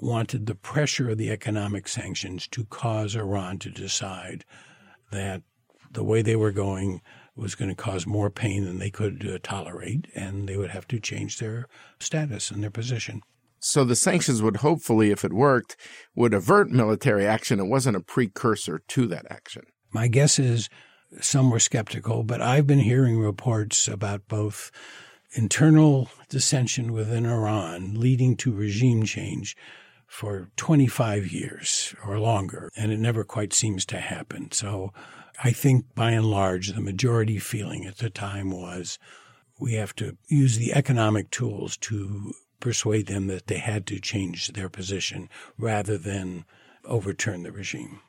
wanted 0.00 0.46
the 0.46 0.54
pressure 0.54 1.10
of 1.10 1.18
the 1.18 1.30
economic 1.30 1.88
sanctions 1.88 2.48
to 2.48 2.64
cause 2.64 3.14
Iran 3.14 3.58
to 3.58 3.70
decide 3.70 4.46
that 5.10 5.42
the 5.90 6.02
way 6.02 6.22
they 6.22 6.36
were 6.36 6.50
going 6.50 7.02
was 7.34 7.54
going 7.54 7.68
to 7.68 7.74
cause 7.74 8.06
more 8.06 8.30
pain 8.30 8.64
than 8.64 8.78
they 8.78 8.90
could 8.90 9.28
uh, 9.28 9.38
tolerate, 9.42 10.06
and 10.14 10.48
they 10.48 10.56
would 10.56 10.70
have 10.70 10.86
to 10.88 11.00
change 11.00 11.38
their 11.38 11.66
status 11.98 12.50
and 12.50 12.62
their 12.62 12.70
position. 12.70 13.22
So 13.58 13.84
the 13.84 13.96
sanctions 13.96 14.42
would 14.42 14.56
hopefully, 14.56 15.10
if 15.10 15.24
it 15.24 15.32
worked, 15.32 15.76
would 16.14 16.34
avert 16.34 16.70
military 16.70 17.26
action. 17.26 17.60
It 17.60 17.68
wasn't 17.68 17.96
a 17.96 18.00
precursor 18.00 18.82
to 18.88 19.06
that 19.06 19.26
action. 19.30 19.62
My 19.92 20.08
guess 20.08 20.38
is 20.38 20.68
some 21.20 21.50
were 21.50 21.60
skeptical, 21.60 22.24
but 22.24 22.42
I've 22.42 22.66
been 22.66 22.80
hearing 22.80 23.20
reports 23.20 23.86
about 23.86 24.28
both 24.28 24.70
internal 25.34 26.10
dissension 26.28 26.92
within 26.92 27.24
Iran 27.24 27.94
leading 27.94 28.36
to 28.38 28.52
regime 28.52 29.04
change 29.04 29.56
for 30.06 30.50
25 30.56 31.32
years 31.32 31.94
or 32.04 32.18
longer, 32.18 32.70
and 32.76 32.92
it 32.92 32.98
never 32.98 33.24
quite 33.24 33.52
seems 33.52 33.86
to 33.86 33.98
happen. 33.98 34.50
So 34.52 34.92
I 35.42 35.52
think 35.52 35.94
by 35.94 36.12
and 36.12 36.26
large, 36.26 36.72
the 36.72 36.80
majority 36.80 37.38
feeling 37.38 37.84
at 37.84 37.98
the 37.98 38.10
time 38.10 38.50
was 38.50 38.98
we 39.58 39.74
have 39.74 39.94
to 39.96 40.16
use 40.28 40.58
the 40.58 40.72
economic 40.72 41.30
tools 41.30 41.76
to 41.78 42.32
persuade 42.60 43.06
them 43.06 43.26
that 43.26 43.46
they 43.46 43.58
had 43.58 43.86
to 43.86 44.00
change 44.00 44.48
their 44.48 44.68
position 44.68 45.28
rather 45.58 45.98
than 45.98 46.44
overturn 46.84 47.42
the 47.42 47.52
regime. 47.52 48.00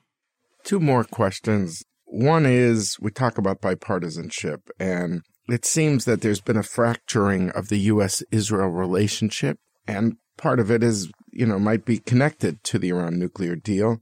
Two 0.63 0.79
more 0.79 1.03
questions. 1.03 1.83
One 2.05 2.45
is 2.45 2.97
we 2.99 3.11
talk 3.11 3.37
about 3.37 3.61
bipartisanship, 3.61 4.59
and 4.79 5.21
it 5.49 5.65
seems 5.65 6.05
that 6.05 6.21
there's 6.21 6.41
been 6.41 6.57
a 6.57 6.63
fracturing 6.63 7.49
of 7.51 7.69
the 7.69 7.79
U.S. 7.79 8.23
Israel 8.31 8.69
relationship, 8.69 9.57
and 9.87 10.17
part 10.37 10.59
of 10.59 10.71
it 10.71 10.83
is, 10.83 11.11
you 11.31 11.45
know, 11.45 11.59
might 11.59 11.85
be 11.85 11.97
connected 11.99 12.63
to 12.65 12.79
the 12.79 12.89
Iran 12.89 13.19
nuclear 13.19 13.55
deal. 13.55 13.97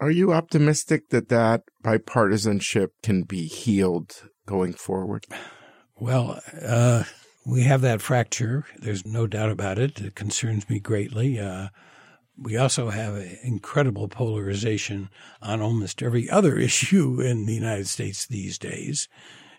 Are 0.00 0.10
you 0.10 0.32
optimistic 0.32 1.08
that 1.10 1.28
that 1.28 1.62
bipartisanship 1.82 2.88
can 3.02 3.22
be 3.22 3.46
healed 3.46 4.28
going 4.46 4.72
forward? 4.72 5.26
Well, 5.96 6.40
uh, 6.62 7.02
we 7.44 7.62
have 7.62 7.80
that 7.80 8.00
fracture. 8.00 8.64
There's 8.76 9.04
no 9.04 9.26
doubt 9.26 9.50
about 9.50 9.78
it. 9.78 10.00
It 10.00 10.14
concerns 10.14 10.68
me 10.68 10.78
greatly. 10.78 11.40
Uh, 11.40 11.68
we 12.36 12.56
also 12.56 12.90
have 12.90 13.16
incredible 13.42 14.06
polarization 14.06 15.10
on 15.42 15.60
almost 15.60 16.00
every 16.00 16.30
other 16.30 16.56
issue 16.58 17.20
in 17.20 17.46
the 17.46 17.54
United 17.54 17.88
States 17.88 18.24
these 18.24 18.56
days. 18.56 19.08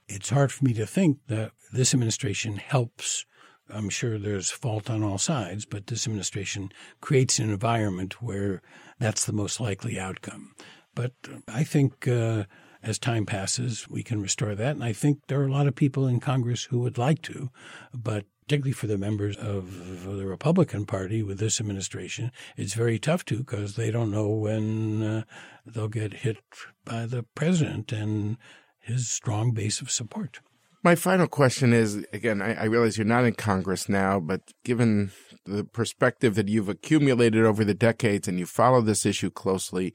It's 0.08 0.30
hard 0.30 0.54
for 0.54 0.64
me 0.64 0.74
to 0.76 0.88
think 0.88 1.18
that 1.28 1.52
this 1.74 1.94
administration 1.94 2.56
helps. 2.58 3.26
I'm 3.70 3.90
sure 3.90 4.18
there's 4.18 4.50
fault 4.50 4.90
on 4.90 5.04
all 5.04 5.18
sides, 5.18 5.66
but 5.66 5.88
this 5.88 6.08
administration 6.08 6.70
creates 7.02 7.40
an 7.40 7.50
environment 7.50 8.22
where 8.22 8.62
that's 9.00 9.26
the 9.26 9.34
most 9.34 9.60
likely 9.60 10.00
outcome. 10.00 10.54
But 10.96 11.14
I 11.48 11.64
think 11.64 12.08
uh, 12.08 12.44
as 12.84 13.00
time 13.00 13.26
passes, 13.26 13.88
we 13.90 14.04
can 14.04 14.22
restore 14.22 14.56
that. 14.56 14.76
And 14.76 14.84
I 14.84 14.94
think 14.94 15.20
there 15.28 15.42
are 15.42 15.48
a 15.48 15.52
lot 15.52 15.68
of 15.68 15.76
people 15.76 16.08
in 16.08 16.20
Congress 16.20 16.66
who 16.66 16.80
would 16.80 16.98
like 16.98 17.22
to, 17.24 17.50
but 17.94 18.26
particularly 18.50 18.74
for 18.74 18.88
the 18.88 18.98
members 18.98 19.38
of 19.38 20.06
the 20.06 20.26
Republican 20.26 20.84
Party 20.86 21.22
with 21.22 21.38
this 21.38 21.60
administration, 21.60 22.32
it's 22.58 22.74
very 22.74 22.98
tough 22.98 23.24
to 23.26 23.38
because 23.38 23.76
they 23.76 23.92
don't 23.92 24.10
know 24.10 24.28
when 24.30 25.04
uh, 25.04 25.24
they'll 25.68 25.88
get 25.88 26.14
hit 26.14 26.38
by 26.84 27.06
the 27.06 27.24
president 27.36 27.92
and 27.92 28.38
his 28.80 29.08
strong 29.08 29.52
base 29.52 29.82
of 29.82 29.92
support. 29.92 30.40
My 30.82 30.96
final 30.96 31.28
question 31.28 31.74
is 31.74 32.04
again, 32.12 32.42
I, 32.42 32.56
I, 32.56 32.64
realize 32.64 32.98
you're 32.98 33.06
not 33.06 33.26
in 33.26 33.36
Congress 33.36 33.88
now, 33.88 34.20
but 34.20 34.42
given 34.64 35.12
the 35.50 35.64
perspective 35.64 36.36
that 36.36 36.48
you've 36.48 36.70
accumulated 36.70 37.46
over 37.46 37.64
the 37.64 37.74
decades 37.74 38.28
and 38.28 38.40
you 38.40 38.46
follow 38.46 38.82
this 38.82 39.06
issue 39.06 39.30
closely, 39.30 39.94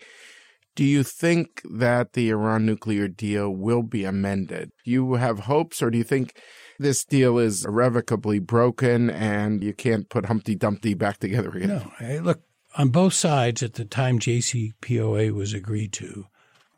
do 0.75 0.85
you 0.85 1.03
think 1.03 1.63
that 1.71 2.15
the 2.15 2.31
Iran 2.31 2.67
nuclear 2.67 3.09
deal 3.09 3.51
will 3.51 3.83
be 3.83 4.05
amended? 4.05 4.73
Do 4.85 4.91
you 4.91 5.15
have 5.15 5.41
hopes, 5.41 5.81
or 5.81 5.91
do 5.91 5.99
you 5.99 6.05
think 6.05 6.35
this 6.79 7.05
deal 7.05 7.39
is 7.39 7.65
irrevocably 7.65 8.39
broken 8.39 9.11
and 9.11 9.63
you 9.63 9.73
can't 9.73 10.09
put 10.09 10.27
Humpty 10.27 10.55
Dumpty 10.55 10.95
back 10.95 11.19
together 11.19 11.51
again. 11.51 11.69
No. 11.69 11.93
Hey, 11.99 12.21
look, 12.21 12.43
on 12.77 12.89
both 12.89 13.15
sides 13.15 13.63
at 13.63 13.75
the 13.75 13.85
time 13.85 14.19
JCPOA 14.19 15.33
was 15.33 15.53
agreed 15.53 15.93
to, 15.95 16.27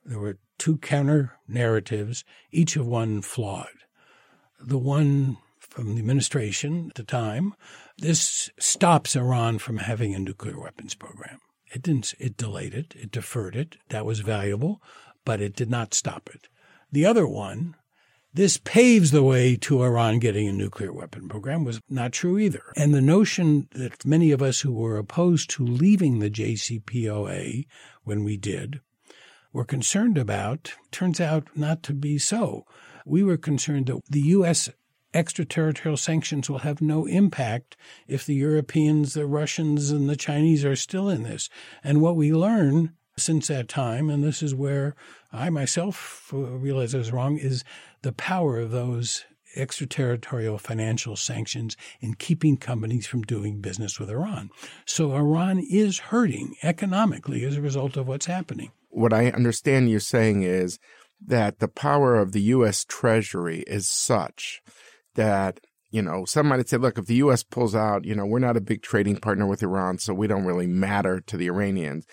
there 0.05 0.19
were 0.19 0.39
two 0.59 0.79
counter 0.79 1.33
narratives, 1.49 2.25
each 2.51 2.77
of 2.77 2.87
one 2.87 3.23
flawed. 3.23 3.69
The 4.61 4.79
one 4.79 5.39
from 5.59 5.95
the 5.95 6.01
administration 6.01 6.89
at 6.91 6.95
the 6.95 7.05
time, 7.05 7.55
this 7.99 8.51
stops 8.59 9.17
Iran 9.17 9.59
from 9.59 9.79
having 9.79 10.15
a 10.15 10.19
nuclear 10.19 10.61
weapons 10.61 10.95
program. 10.95 11.39
It 11.75 11.83
didn't, 11.83 12.15
it 12.19 12.37
delayed 12.37 12.75
it, 12.75 12.95
it 12.97 13.11
deferred 13.11 13.57
it. 13.57 13.77
That 13.89 14.07
was 14.07 14.21
valuable, 14.21 14.81
but 15.25 15.41
it 15.41 15.57
did 15.57 15.71
not 15.71 15.95
stop 15.95 16.31
it. 16.33 16.49
The 16.93 17.07
other 17.07 17.27
one 17.27 17.75
this 18.37 18.59
paves 18.59 19.13
the 19.13 19.23
way 19.23 19.57
to 19.57 19.83
Iran 19.83 20.19
getting 20.19 20.47
a 20.47 20.53
nuclear 20.53 20.93
weapon 20.93 21.27
program 21.27 21.65
was 21.65 21.81
not 21.89 22.13
true 22.13 22.39
either. 22.39 22.65
And 22.77 22.93
the 22.93 23.01
notion 23.01 23.67
that 23.73 24.05
many 24.05 24.31
of 24.31 24.43
us 24.43 24.61
who 24.61 24.75
were 24.75 24.99
opposed 24.99 25.49
to 25.51 25.65
leaving 25.65 26.19
the 26.19 26.29
JCPOA 26.29 27.67
when 28.05 28.25
we 28.25 28.37
did 28.37 28.83
were 29.55 29.65
concerned 29.65 30.19
about 30.19 30.75
turns 30.91 31.19
out 31.19 31.49
not 31.57 31.83
to 31.85 31.95
be 31.95 32.19
so. 32.19 32.67
We 33.07 33.23
were 33.23 33.39
concerned 33.39 33.87
that 33.87 34.03
the 34.11 34.21
U.S. 34.21 34.69
extraterritorial 35.17 35.97
sanctions 35.97 36.51
will 36.51 36.59
have 36.59 36.83
no 36.83 37.07
impact 37.07 37.77
if 38.07 38.27
the 38.27 38.35
Europeans, 38.35 39.15
the 39.15 39.27
Russians, 39.27 39.91
and 39.91 40.09
the 40.09 40.17
Chinese 40.17 40.65
are 40.65 40.77
still 40.77 41.09
in 41.09 41.23
this. 41.23 41.49
And 41.83 42.03
what 42.03 42.17
we 42.17 42.33
learn 42.33 42.93
since 43.17 43.49
that 43.49 43.67
time, 43.67 44.11
and 44.11 44.23
this 44.23 44.43
is 44.43 44.55
where 44.55 44.95
I 45.33 45.49
myself 45.49 46.31
realize 46.33 46.95
I 46.95 46.99
was 46.99 47.13
wrong, 47.13 47.39
is 47.39 47.65
the 48.03 48.13
power 48.13 48.59
of 48.59 48.71
those 48.71 49.25
extraterritorial 49.57 50.59
financial 50.59 51.17
sanctions 51.17 51.79
in 52.01 52.13
keeping 52.13 52.59
companies 52.59 53.07
from 53.07 53.23
doing 53.23 53.63
business 53.63 53.99
with 53.99 54.11
Iran. 54.11 54.51
So 54.85 55.15
Iran 55.15 55.59
is 55.59 55.99
hurting 55.99 56.57
economically 56.63 57.43
as 57.43 57.57
a 57.57 57.63
result 57.63 57.97
of 57.97 58.07
what's 58.07 58.27
happening. 58.27 58.71
What 58.91 59.15
I 59.15 59.31
understand 59.31 59.89
you're 59.89 60.01
saying 60.01 60.43
is 60.43 60.79
that 61.27 61.59
the 61.59 61.69
power 61.69 62.17
of 62.17 62.33
the 62.33 62.43
U.S. 62.43 62.85
Treasury 62.85 63.65
is 63.67 63.89
such 63.89 64.63
that 65.17 65.61
you 65.91 66.03
know, 66.03 66.25
some 66.25 66.49
might 66.49 66.69
say, 66.69 66.77
look, 66.77 66.99
if 66.99 67.07
the 67.07 67.15
U.S. 67.17 67.43
pulls 67.43 67.75
out, 67.75 68.05
you 68.05 68.15
know, 68.15 68.27
we're 68.27 68.39
not 68.39 68.57
a 68.57 68.61
big 68.61 68.83
trading 68.83 69.17
partner 69.17 69.47
with 69.47 69.63
Iran, 69.63 69.99
so 69.99 70.13
we 70.13 70.27
don't 70.27 70.45
really 70.45 70.67
matter 70.67 71.21
to 71.21 71.37
the 71.37 71.47
Iranians. 71.47 72.07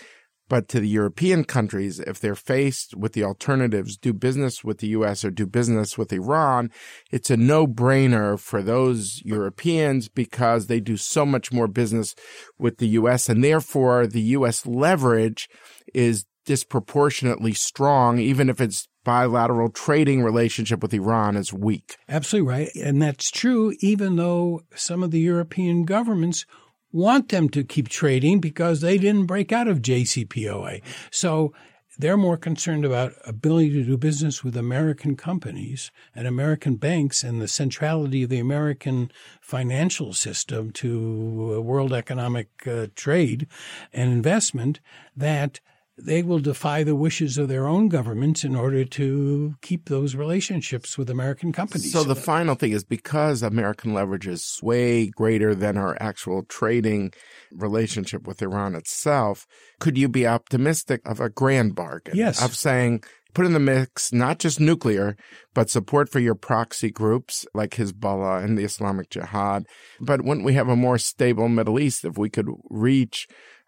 But 0.49 0.67
to 0.69 0.79
the 0.79 0.87
European 0.87 1.45
countries, 1.45 1.99
if 1.99 2.19
they're 2.19 2.35
faced 2.35 2.95
with 2.95 3.13
the 3.13 3.23
alternatives, 3.23 3.97
do 3.97 4.13
business 4.13 4.63
with 4.63 4.79
the 4.79 4.87
U.S. 4.87 5.25
or 5.25 5.31
do 5.31 5.45
business 5.45 5.97
with 5.97 6.13
Iran, 6.13 6.69
it's 7.11 7.29
a 7.29 7.37
no 7.37 7.65
brainer 7.65 8.37
for 8.37 8.61
those 8.61 9.21
Europeans 9.25 10.09
because 10.09 10.67
they 10.67 10.79
do 10.79 10.97
so 10.97 11.25
much 11.25 11.51
more 11.51 11.67
business 11.67 12.13
with 12.59 12.77
the 12.77 12.89
U.S. 12.89 13.29
And 13.29 13.43
therefore, 13.43 14.05
the 14.05 14.21
U.S. 14.21 14.65
leverage 14.65 15.49
is 15.93 16.25
disproportionately 16.45 17.53
strong, 17.53 18.19
even 18.19 18.49
if 18.49 18.59
its 18.61 18.87
bilateral 19.03 19.69
trading 19.69 20.23
relationship 20.23 20.81
with 20.81 20.93
Iran 20.93 21.35
is 21.35 21.53
weak. 21.53 21.97
Absolutely 22.07 22.49
right. 22.49 22.75
And 22.75 23.01
that's 23.01 23.29
true, 23.29 23.75
even 23.79 24.15
though 24.15 24.63
some 24.75 25.03
of 25.03 25.11
the 25.11 25.19
European 25.19 25.85
governments 25.85 26.45
want 26.91 27.29
them 27.29 27.49
to 27.49 27.63
keep 27.63 27.89
trading 27.89 28.39
because 28.39 28.81
they 28.81 28.97
didn't 28.97 29.25
break 29.25 29.51
out 29.51 29.67
of 29.67 29.81
JCPOA. 29.81 30.81
So 31.11 31.53
they're 31.97 32.17
more 32.17 32.37
concerned 32.37 32.85
about 32.85 33.13
ability 33.25 33.71
to 33.71 33.83
do 33.83 33.97
business 33.97 34.43
with 34.43 34.57
American 34.57 35.15
companies 35.15 35.91
and 36.15 36.27
American 36.27 36.75
banks 36.75 37.23
and 37.23 37.41
the 37.41 37.47
centrality 37.47 38.23
of 38.23 38.29
the 38.29 38.39
American 38.39 39.11
financial 39.41 40.13
system 40.13 40.71
to 40.71 41.61
world 41.61 41.93
economic 41.93 42.49
uh, 42.67 42.87
trade 42.95 43.47
and 43.91 44.11
investment 44.11 44.79
that 45.15 45.59
they 45.97 46.23
will 46.23 46.39
defy 46.39 46.83
the 46.83 46.95
wishes 46.95 47.37
of 47.37 47.47
their 47.47 47.67
own 47.67 47.87
governments 47.87 48.43
in 48.43 48.55
order 48.55 48.83
to 48.83 49.55
keep 49.61 49.85
those 49.85 50.15
relationships 50.15 50.97
with 50.97 51.09
American 51.09 51.51
companies. 51.51 51.91
So 51.91 52.03
the 52.03 52.15
final 52.15 52.55
thing 52.55 52.71
is 52.71 52.83
because 52.83 53.43
American 53.43 53.93
leverage 53.93 54.27
is 54.27 54.59
way 54.63 55.07
greater 55.07 55.53
than 55.53 55.77
our 55.77 55.95
actual 55.99 56.43
trading 56.43 57.13
relationship 57.51 58.25
with 58.25 58.41
Iran 58.41 58.73
itself, 58.75 59.45
could 59.79 59.97
you 59.97 60.09
be 60.09 60.25
optimistic 60.25 61.01
of 61.05 61.19
a 61.19 61.29
grand 61.29 61.75
bargain? 61.75 62.15
Yes. 62.15 62.43
Of 62.43 62.55
saying, 62.55 63.03
put 63.33 63.45
in 63.45 63.53
the 63.53 63.59
mix 63.59 64.11
not 64.11 64.39
just 64.39 64.59
nuclear, 64.59 65.15
but 65.53 65.69
support 65.69 66.09
for 66.09 66.19
your 66.19 66.35
proxy 66.35 66.89
groups 66.89 67.45
like 67.53 67.71
Hezbollah 67.71 68.43
and 68.43 68.57
the 68.57 68.63
Islamic 68.63 69.09
Jihad. 69.09 69.67
But 69.99 70.23
wouldn't 70.23 70.45
we 70.45 70.53
have 70.53 70.69
a 70.69 70.75
more 70.75 70.97
stable 70.97 71.49
Middle 71.49 71.79
East 71.79 72.03
if 72.03 72.17
we 72.17 72.29
could 72.29 72.47
reach 72.69 73.27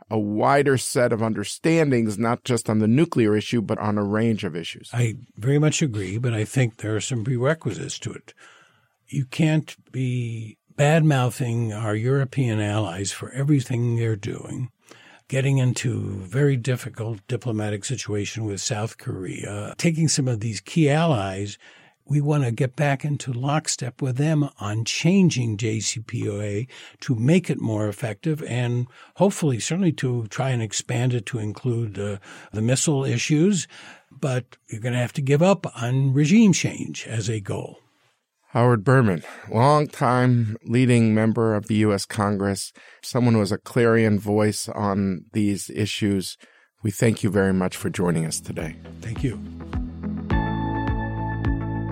a 0.10 0.20
wider 0.20 0.78
set 0.78 1.12
of 1.12 1.24
understandings, 1.24 2.18
not 2.18 2.44
just 2.44 2.70
on 2.70 2.80
the 2.80 2.88
nuclear 2.88 3.36
issue, 3.36 3.62
but 3.62 3.80
on 3.80 3.98
a 3.98 4.04
range 4.04 4.44
of 4.44 4.56
issues. 4.56 4.90
I 4.94 5.16
very 5.36 5.60
much 5.60 5.82
agree, 5.82 6.18
but 6.18 6.34
I 6.34 6.46
think 6.46 6.78
there 6.78 6.96
are 6.96 7.02
some 7.02 7.24
prerequisites 7.24 7.98
to 8.00 8.14
it. 8.14 8.34
You 9.08 9.26
can't 9.26 9.76
be 9.92 10.58
bad 10.76 11.06
mouthing 11.06 11.74
our 11.74 11.96
European 11.96 12.60
allies 12.60 13.12
for 13.12 13.32
everything 13.32 13.96
they're 13.96 14.16
doing, 14.16 14.70
getting 15.28 15.58
into 15.58 16.20
very 16.20 16.58
difficult 16.58 17.26
diplomatic 17.28 17.86
situation 17.86 18.46
with 18.46 18.62
South 18.62 18.98
Korea, 18.98 19.74
taking 19.78 20.08
some 20.08 20.28
of 20.28 20.40
these 20.40 20.62
key 20.62 20.90
allies 20.90 21.58
we 22.08 22.22
want 22.22 22.44
to 22.44 22.52
get 22.52 22.76
back 22.76 23.04
into 23.04 23.34
lockstep 23.34 24.02
with 24.02 24.18
them 24.18 24.50
on 24.60 24.86
changing 24.86 25.58
JCPOA 25.58 26.68
to 27.02 27.16
make 27.16 27.50
it 27.50 27.60
more 27.60 27.88
effective 27.88 28.44
and 28.44 28.88
hopefully 29.16 29.60
certainly 29.60 29.92
to 29.94 30.28
try 30.28 30.52
and 30.52 30.62
expand 30.62 31.14
it 31.14 31.26
to 31.28 31.40
include 31.40 31.98
uh, 31.98 32.18
the 32.52 32.62
missile 32.62 33.04
issues. 33.04 33.68
But 34.12 34.58
you're 34.68 34.82
going 34.82 34.94
to 34.94 35.00
have 35.00 35.14
to 35.14 35.22
give 35.22 35.42
up 35.42 35.66
on 35.82 36.14
regime 36.14 36.54
change 36.54 37.06
as 37.08 37.30
a 37.30 37.40
goal. 37.40 37.80
Howard 38.50 38.86
Berman, 38.86 39.22
long-time 39.52 40.56
leading 40.64 41.14
member 41.14 41.56
of 41.56 41.68
the 41.68 41.76
U.S. 41.76 42.06
Congress, 42.06 42.72
someone 43.02 43.34
who 43.34 43.42
was 43.42 43.52
a 43.52 43.58
clarion 43.58 44.18
voice 44.18 44.70
on 44.70 45.26
these 45.34 45.70
issues. 45.72 46.38
We 46.82 46.92
thank 46.92 47.22
you 47.22 47.30
very 47.30 47.54
much 47.54 47.76
for 47.76 47.90
joining 47.90 48.26
us 48.26 48.40
today. 48.40 48.78
Thank 49.02 49.24
you. 49.24 49.42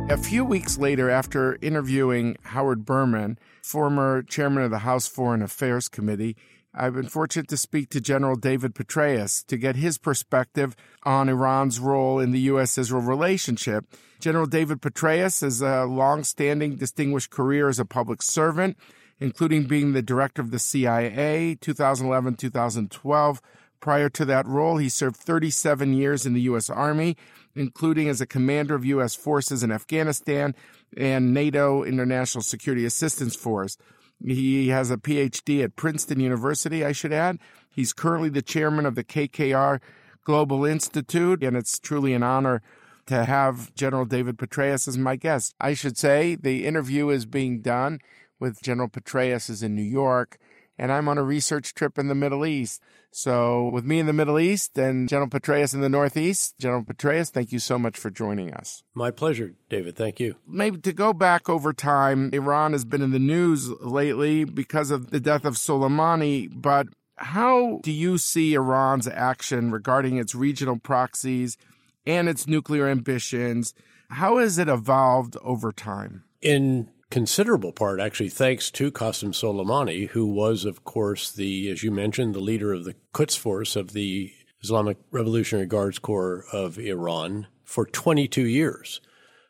A 0.10 0.18
few 0.18 0.44
weeks 0.44 0.78
later, 0.78 1.10
after 1.10 1.58
interviewing 1.62 2.36
Howard 2.44 2.86
Berman, 2.86 3.40
former 3.64 4.22
chairman 4.22 4.64
of 4.64 4.70
the 4.70 4.80
House 4.80 5.08
Foreign 5.08 5.42
Affairs 5.42 5.88
Committee, 5.88 6.36
I've 6.74 6.94
been 6.94 7.08
fortunate 7.08 7.48
to 7.48 7.58
speak 7.58 7.90
to 7.90 8.02
General 8.02 8.36
David 8.36 8.76
Petraeus 8.76 9.46
to 9.48 9.58
get 9.58 9.78
his 9.78 9.98
perspective 9.98 10.76
on 11.04 11.30
Iran's 11.30 11.80
role 11.80 12.20
in 12.20 12.32
the 12.32 12.42
U.S. 12.42 12.78
Israel 12.78 13.02
relationship. 13.02 13.86
General 14.20 14.46
David 14.46 14.82
Petraeus 14.82 15.42
has 15.42 15.62
a 15.62 15.86
long 15.86 16.24
standing 16.26 16.76
distinguished 16.76 17.32
career 17.32 17.70
as 17.70 17.80
a 17.80 17.86
public 17.86 18.22
servant, 18.22 18.78
including 19.20 19.64
being 19.64 19.94
the 19.94 20.02
director 20.02 20.42
of 20.42 20.52
the 20.52 20.60
CIA 20.60 21.56
2011 21.62 22.36
2012. 22.36 23.42
Prior 23.80 24.10
to 24.10 24.26
that 24.26 24.48
role, 24.48 24.78
he 24.78 24.90
served 24.90 25.16
37 25.18 25.94
years 25.94 26.26
in 26.26 26.34
the 26.34 26.42
U.S. 26.42 26.70
Army 26.70 27.18
including 27.56 28.10
as 28.10 28.22
a 28.22 28.26
commander 28.26 28.76
of 28.76 28.86
U.S. 28.86 29.16
forces 29.16 29.64
in 29.64 29.72
Afghanistan 29.72 30.56
and 30.96 31.34
NATO 31.34 31.84
International 31.84 32.42
Security 32.42 32.86
Assistance 32.86 33.36
Force. 33.36 33.78
He 34.26 34.70
has 34.70 34.90
a 34.90 34.98
PhD 34.98 35.64
at 35.64 35.76
Princeton 35.76 36.20
University, 36.20 36.86
I 36.86 36.92
should 36.92 37.14
add. 37.14 37.40
He's 37.70 37.94
currently 37.94 38.30
the 38.30 38.42
chairman 38.42 38.86
of 38.86 38.96
the 38.96 39.04
KKR 39.04 39.80
Global 40.24 40.66
Institute, 40.66 41.44
and 41.44 41.58
it's 41.58 41.80
truly 41.80 42.14
an 42.14 42.24
honor 42.24 42.62
to 43.08 43.26
have 43.26 43.74
General 43.76 44.06
David 44.06 44.38
Petraeus 44.38 44.88
as 44.88 44.98
my 44.98 45.16
guest. 45.16 45.54
I 45.60 45.74
should 45.74 45.98
say 45.98 46.36
the 46.36 46.66
interview 46.66 47.10
is 47.10 47.26
being 47.26 47.62
done 47.62 48.00
with 48.40 48.62
General 48.62 48.88
Petraeus 48.88 49.50
is 49.50 49.62
in 49.62 49.76
New 49.76 49.82
York, 49.82 50.38
and 50.78 50.92
I'm 50.92 51.08
on 51.08 51.18
a 51.18 51.24
research 51.24 51.74
trip 51.74 51.98
in 51.98 52.08
the 52.08 52.16
Middle 52.16 52.46
East. 52.46 52.82
So, 53.12 53.70
with 53.70 53.86
me 53.86 54.00
in 54.00 54.08
the 54.08 54.14
Middle 54.14 54.40
East 54.40 54.78
and 54.78 55.08
General 55.08 55.30
Petraeus 55.30 55.74
in 55.74 55.82
the 55.82 55.90
Northeast, 55.90 56.56
General 56.60 56.84
Petraeus, 56.84 57.30
thank 57.30 57.52
you 57.52 57.60
so 57.60 57.78
much 57.78 57.98
for 57.98 58.10
joining 58.10 58.52
us. 58.54 58.84
My 58.96 59.12
pleasure, 59.12 59.54
David. 59.70 59.96
Thank 59.96 60.20
you. 60.20 60.36
Maybe 60.48 60.80
to 60.80 60.94
go 60.94 61.14
back 61.14 61.48
over 61.48 61.74
time, 61.74 62.32
Iran 62.34 62.72
has 62.72 62.86
been 62.86 63.04
in 63.04 63.12
the 63.12 63.20
news 63.20 63.70
lately 63.82 64.46
because 64.46 64.90
of 64.90 65.12
the 65.12 65.20
death 65.20 65.46
of 65.46 65.56
Soleimani, 65.56 66.50
but 66.52 66.88
how 67.18 67.80
do 67.84 67.92
you 67.92 68.18
see 68.18 68.56
Iran's 68.56 69.08
action 69.08 69.72
regarding 69.72 70.18
its 70.18 70.34
regional 70.34 70.80
proxies 70.80 71.58
and 72.06 72.28
its 72.28 72.48
nuclear 72.48 72.88
ambitions? 72.88 73.74
How 74.10 74.38
has 74.38 74.58
it 74.58 74.68
evolved 74.68 75.38
over 75.42 75.72
time? 75.72 76.24
In 76.42 76.90
considerable 77.14 77.72
part, 77.72 78.00
actually, 78.00 78.28
thanks 78.28 78.72
to 78.72 78.92
Qasem 78.92 79.36
Soleimani, 79.36 80.08
who 80.10 80.26
was, 80.26 80.66
of 80.66 80.84
course, 80.84 81.32
the, 81.32 81.70
as 81.70 81.84
you 81.84 81.92
mentioned, 81.92 82.34
the 82.34 82.40
leader 82.40 82.74
of 82.74 82.86
the 82.86 82.96
Quds 83.14 83.38
Force 83.38 83.76
of 83.76 83.94
the 83.94 84.34
Islamic 84.64 84.98
Revolutionary 85.12 85.68
Guards 85.68 86.00
Corps 86.00 86.44
of 86.52 86.80
Iran 86.80 87.46
for 87.64 87.86
22 87.86 88.48
years. 88.48 89.00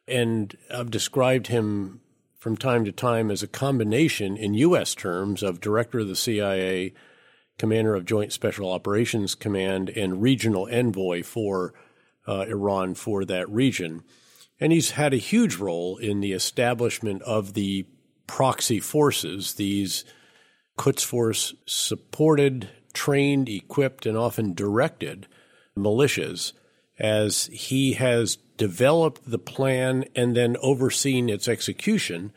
And 0.10 0.58
I've 0.70 0.92
described 0.92 1.48
him 1.48 2.02
from 2.38 2.58
time 2.58 2.84
to 2.84 2.92
time 2.92 3.32
as 3.32 3.42
a 3.42 3.48
combination 3.48 4.36
in 4.36 4.54
U.S. 4.56 4.94
terms 4.94 5.42
of 5.42 5.62
director 5.62 6.00
of 6.00 6.10
the 6.10 6.18
CIA, 6.18 6.94
commander 7.58 7.96
of 7.96 8.04
Joint 8.04 8.34
Special 8.34 8.70
Operations 8.70 9.36
Command, 9.36 9.88
and 9.88 10.22
regional 10.22 10.68
envoy 10.70 11.24
for 11.24 11.74
uh, 12.28 12.42
Iran 12.42 12.94
for 12.94 13.24
that 13.24 13.50
region. 13.50 14.04
And 14.60 14.72
he's 14.72 14.92
had 14.92 15.14
a 15.14 15.18
huge 15.18 15.58
role 15.58 15.98
in 15.98 16.20
the 16.20 16.34
establishment 16.34 17.22
of 17.24 17.54
the 17.54 17.86
proxy 18.28 18.80
forces, 18.80 19.56
these 19.56 20.06
Quds 20.78 21.04
Force 21.04 21.54
supported, 21.66 22.70
trained, 22.94 23.50
equipped, 23.50 24.06
and 24.06 24.18
often 24.18 24.54
directed 24.54 25.28
militias 25.78 26.54
as 27.00 27.48
he 27.48 27.94
has 27.94 28.38
developed 28.58 29.30
the 29.30 29.40
plan 29.40 30.06
and 30.16 30.36
then 30.36 30.56
overseen 30.62 31.30
its 31.30 31.48
execution 31.48 32.32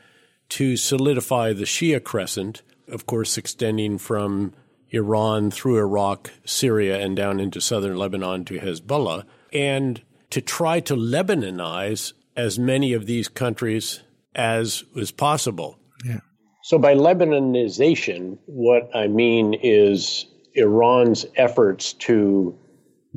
to 0.48 0.76
solidify 0.76 1.52
the 1.52 1.64
Shia 1.64 2.02
crescent, 2.02 2.62
of 2.88 3.07
course, 3.07 3.37
extending 3.37 3.98
from 3.98 4.55
Iran 4.90 5.50
through 5.50 5.79
Iraq, 5.79 6.31
Syria, 6.44 6.98
and 7.00 7.16
down 7.16 7.40
into 7.40 7.61
southern 7.61 7.96
Lebanon 7.96 8.44
to 8.46 8.59
Hezbollah, 8.59 9.24
and 9.52 10.02
to 10.31 10.41
try 10.41 10.81
to 10.81 10.95
Lebanonize 10.95 12.12
as 12.37 12.59
many 12.59 12.93
of 12.93 13.07
these 13.07 13.29
countries 13.29 14.03
as 14.35 14.85
was 14.95 15.11
possible. 15.11 15.79
Yeah. 16.05 16.21
So 16.65 16.79
by 16.79 16.95
Lebanonization, 16.95 18.39
what 18.47 18.91
I 18.95 19.07
mean 19.07 19.55
is 19.62 20.27
Iran's 20.55 21.25
efforts 21.37 21.93
to 21.95 22.59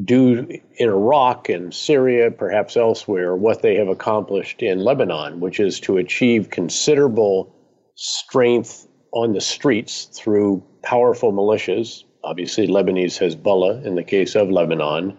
do 0.04 0.48
in 0.78 0.90
Iraq 0.90 1.50
and 1.50 1.74
Syria, 1.74 2.32
perhaps 2.32 2.78
elsewhere, 2.78 3.36
what 3.36 3.62
they 3.62 3.76
have 3.76 3.88
accomplished 3.88 4.62
in 4.62 4.80
Lebanon, 4.80 5.40
which 5.40 5.60
is 5.60 5.80
to 5.82 5.98
achieve 5.98 6.50
considerable 6.50 7.54
strength 7.96 8.88
on 9.12 9.34
the 9.34 9.42
streets 9.42 10.06
through 10.06 10.64
powerful 10.84 11.34
militias, 11.34 12.04
obviously 12.24 12.68
Lebanese 12.68 13.20
Hezbollah 13.20 13.84
in 13.84 13.96
the 13.96 14.04
case 14.04 14.36
of 14.36 14.50
Lebanon, 14.50 15.18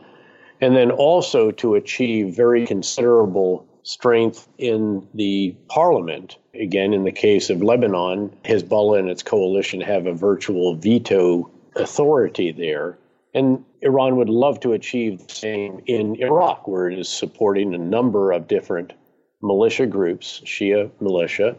and 0.61 0.77
then 0.77 0.91
also 0.91 1.51
to 1.51 1.75
achieve 1.75 2.35
very 2.35 2.67
considerable 2.67 3.67
strength 3.83 4.49
in 4.59 5.07
the 5.15 5.57
parliament. 5.69 6.37
Again, 6.55 6.93
in 6.93 7.05
the 7.05 7.13
case 7.13 7.51
of 7.51 7.63
Lebanon, 7.63 8.35
Hezbollah 8.45 8.99
and 8.99 9.11
its 9.11 9.23
coalition 9.23 9.81
have 9.81 10.07
a 10.07 10.13
virtual 10.13 10.75
veto 10.75 11.51
authority 11.77 12.53
there. 12.53 12.99
And 13.33 13.65
Iran 13.81 14.17
would 14.17 14.29
love 14.29 14.61
to 14.61 14.73
achieve 14.73 15.27
the 15.27 15.35
same 15.35 15.83
in 15.87 16.17
Iraq, 16.17 16.67
where 16.67 16.91
it 16.91 16.99
is 16.99 17.09
supporting 17.09 17.75
a 17.75 17.79
number 17.79 18.33
of 18.33 18.49
different 18.49 18.93
militia 19.41 19.87
groups, 19.87 20.43
Shia 20.45 20.91
militia, 21.01 21.57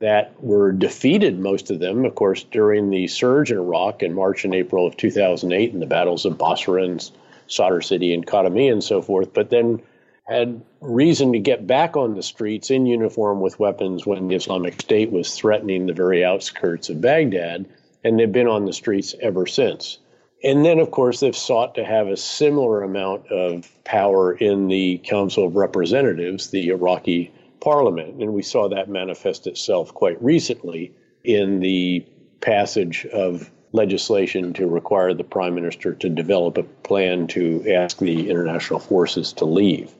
that 0.00 0.34
were 0.42 0.72
defeated, 0.72 1.38
most 1.38 1.70
of 1.70 1.78
them, 1.78 2.04
of 2.04 2.16
course, 2.16 2.42
during 2.42 2.90
the 2.90 3.06
surge 3.06 3.52
in 3.52 3.58
Iraq 3.58 4.02
in 4.02 4.12
March 4.12 4.44
and 4.44 4.52
April 4.52 4.84
of 4.84 4.96
2008 4.96 5.72
in 5.72 5.78
the 5.78 5.86
battles 5.86 6.26
of 6.26 6.36
Basra 6.36 6.82
and 6.82 7.10
Sadr 7.52 7.80
City 7.80 8.14
and 8.14 8.26
Khatami 8.26 8.70
and 8.70 8.82
so 8.82 9.02
forth, 9.02 9.32
but 9.32 9.50
then 9.50 9.82
had 10.24 10.62
reason 10.80 11.32
to 11.32 11.38
get 11.38 11.66
back 11.66 11.96
on 11.96 12.14
the 12.14 12.22
streets 12.22 12.70
in 12.70 12.86
uniform 12.86 13.40
with 13.40 13.58
weapons 13.58 14.06
when 14.06 14.28
the 14.28 14.36
Islamic 14.36 14.80
State 14.80 15.10
was 15.10 15.34
threatening 15.34 15.86
the 15.86 15.92
very 15.92 16.24
outskirts 16.24 16.88
of 16.88 17.00
Baghdad, 17.00 17.66
and 18.04 18.18
they've 18.18 18.30
been 18.30 18.46
on 18.46 18.64
the 18.64 18.72
streets 18.72 19.14
ever 19.20 19.46
since. 19.46 19.98
And 20.44 20.64
then, 20.64 20.78
of 20.78 20.90
course, 20.90 21.20
they've 21.20 21.36
sought 21.36 21.74
to 21.76 21.84
have 21.84 22.08
a 22.08 22.16
similar 22.16 22.82
amount 22.82 23.28
of 23.28 23.70
power 23.84 24.32
in 24.32 24.68
the 24.68 24.98
Council 25.04 25.46
of 25.46 25.56
Representatives, 25.56 26.50
the 26.50 26.68
Iraqi 26.68 27.32
parliament. 27.60 28.20
And 28.20 28.32
we 28.32 28.42
saw 28.42 28.68
that 28.68 28.88
manifest 28.88 29.46
itself 29.46 29.94
quite 29.94 30.20
recently 30.22 30.92
in 31.22 31.60
the 31.60 32.04
passage 32.40 33.06
of 33.06 33.50
legislation 33.72 34.52
to 34.54 34.66
require 34.66 35.14
the 35.14 35.24
prime 35.24 35.54
minister 35.54 35.94
to 35.94 36.08
develop 36.08 36.58
a 36.58 36.62
plan 36.62 37.26
to 37.28 37.72
ask 37.72 37.98
the 37.98 38.28
international 38.28 38.78
forces 38.78 39.32
to 39.34 39.44
leave. 39.44 39.92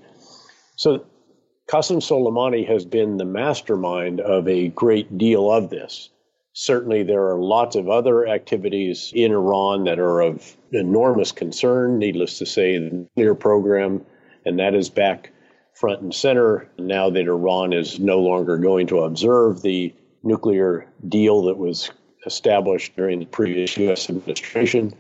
So 0.77 1.05
Qasem 1.69 1.99
Soleimani 1.99 2.67
has 2.69 2.85
been 2.85 3.17
the 3.17 3.25
mastermind 3.25 4.21
of 4.21 4.47
a 4.47 4.69
great 4.69 5.17
deal 5.17 5.51
of 5.51 5.71
this. 5.71 6.11
Certainly, 6.55 7.05
there 7.05 7.29
are 7.31 7.39
lots 7.39 7.77
of 7.77 7.89
other 7.89 8.29
activities 8.29 9.11
in 9.15 9.33
Iran 9.33 9.85
that 9.85 9.99
are 9.99 10.21
of 10.21 10.55
enormous 10.71 11.33
concern. 11.33 11.99
Needless 11.99 12.39
to 12.39 12.47
say, 12.47 12.77
the 12.77 12.91
nuclear 12.91 13.35
program, 13.35 14.05
and 14.45 14.59
that 14.59 14.75
is 14.75 14.91
back 14.91 15.33
front 15.73 16.03
and 16.03 16.15
center 16.15 16.71
now 16.79 17.09
that 17.09 17.27
Iran 17.27 17.73
is 17.73 17.99
no 17.99 18.21
longer 18.21 18.59
going 18.59 18.87
to 18.89 19.01
observe 19.01 19.63
the 19.63 19.95
nuclear 20.23 20.87
deal 21.09 21.43
that 21.45 21.57
was 21.57 21.91
established 22.27 22.97
during 22.97 23.19
the 23.19 23.27
previous 23.27 23.77
U.S. 23.77 24.09
administration. 24.09 24.95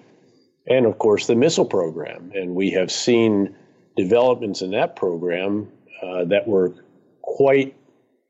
And 0.66 0.86
of 0.86 0.98
course, 0.98 1.26
the 1.26 1.34
missile 1.34 1.64
program. 1.64 2.32
And 2.34 2.54
we 2.54 2.70
have 2.70 2.90
seen 2.90 3.54
developments 3.96 4.62
in 4.62 4.70
that 4.72 4.96
program 4.96 5.68
uh, 6.02 6.24
that 6.26 6.46
were 6.46 6.74
quite 7.20 7.76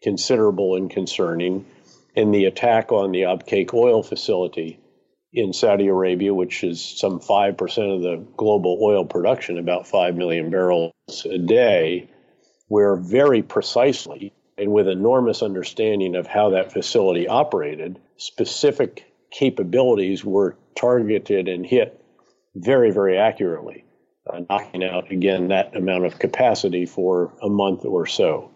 considerable 0.02 0.76
and 0.76 0.90
concerning 0.90 1.64
in 2.14 2.30
the 2.30 2.44
attack 2.44 2.92
on 2.92 3.12
the 3.12 3.22
Abqaiq 3.22 3.72
oil 3.72 4.02
facility 4.02 4.78
in 5.32 5.52
Saudi 5.52 5.88
Arabia, 5.88 6.34
which 6.34 6.62
is 6.62 6.82
some 6.82 7.20
5% 7.20 7.94
of 7.94 8.02
the 8.02 8.24
global 8.36 8.78
oil 8.82 9.04
production, 9.04 9.58
about 9.58 9.86
5 9.86 10.14
million 10.14 10.50
barrels 10.50 10.92
a 11.24 11.38
day, 11.38 12.10
where 12.68 12.96
very 12.96 13.42
precisely 13.42 14.32
and 14.58 14.72
with 14.72 14.88
enormous 14.88 15.42
understanding 15.42 16.14
of 16.14 16.26
how 16.26 16.50
that 16.50 16.72
facility 16.72 17.26
operated, 17.26 17.98
specific 18.22 19.12
capabilities 19.30 20.24
were 20.24 20.56
targeted 20.76 21.48
and 21.48 21.66
hit 21.66 22.00
very, 22.54 22.90
very 22.90 23.18
accurately, 23.18 23.84
uh, 24.32 24.40
knocking 24.48 24.84
out, 24.84 25.10
again, 25.10 25.48
that 25.48 25.74
amount 25.76 26.04
of 26.04 26.18
capacity 26.18 26.86
for 26.86 27.32
a 27.42 27.48
month 27.48 27.84
or 27.84 28.06
so. 28.06 28.50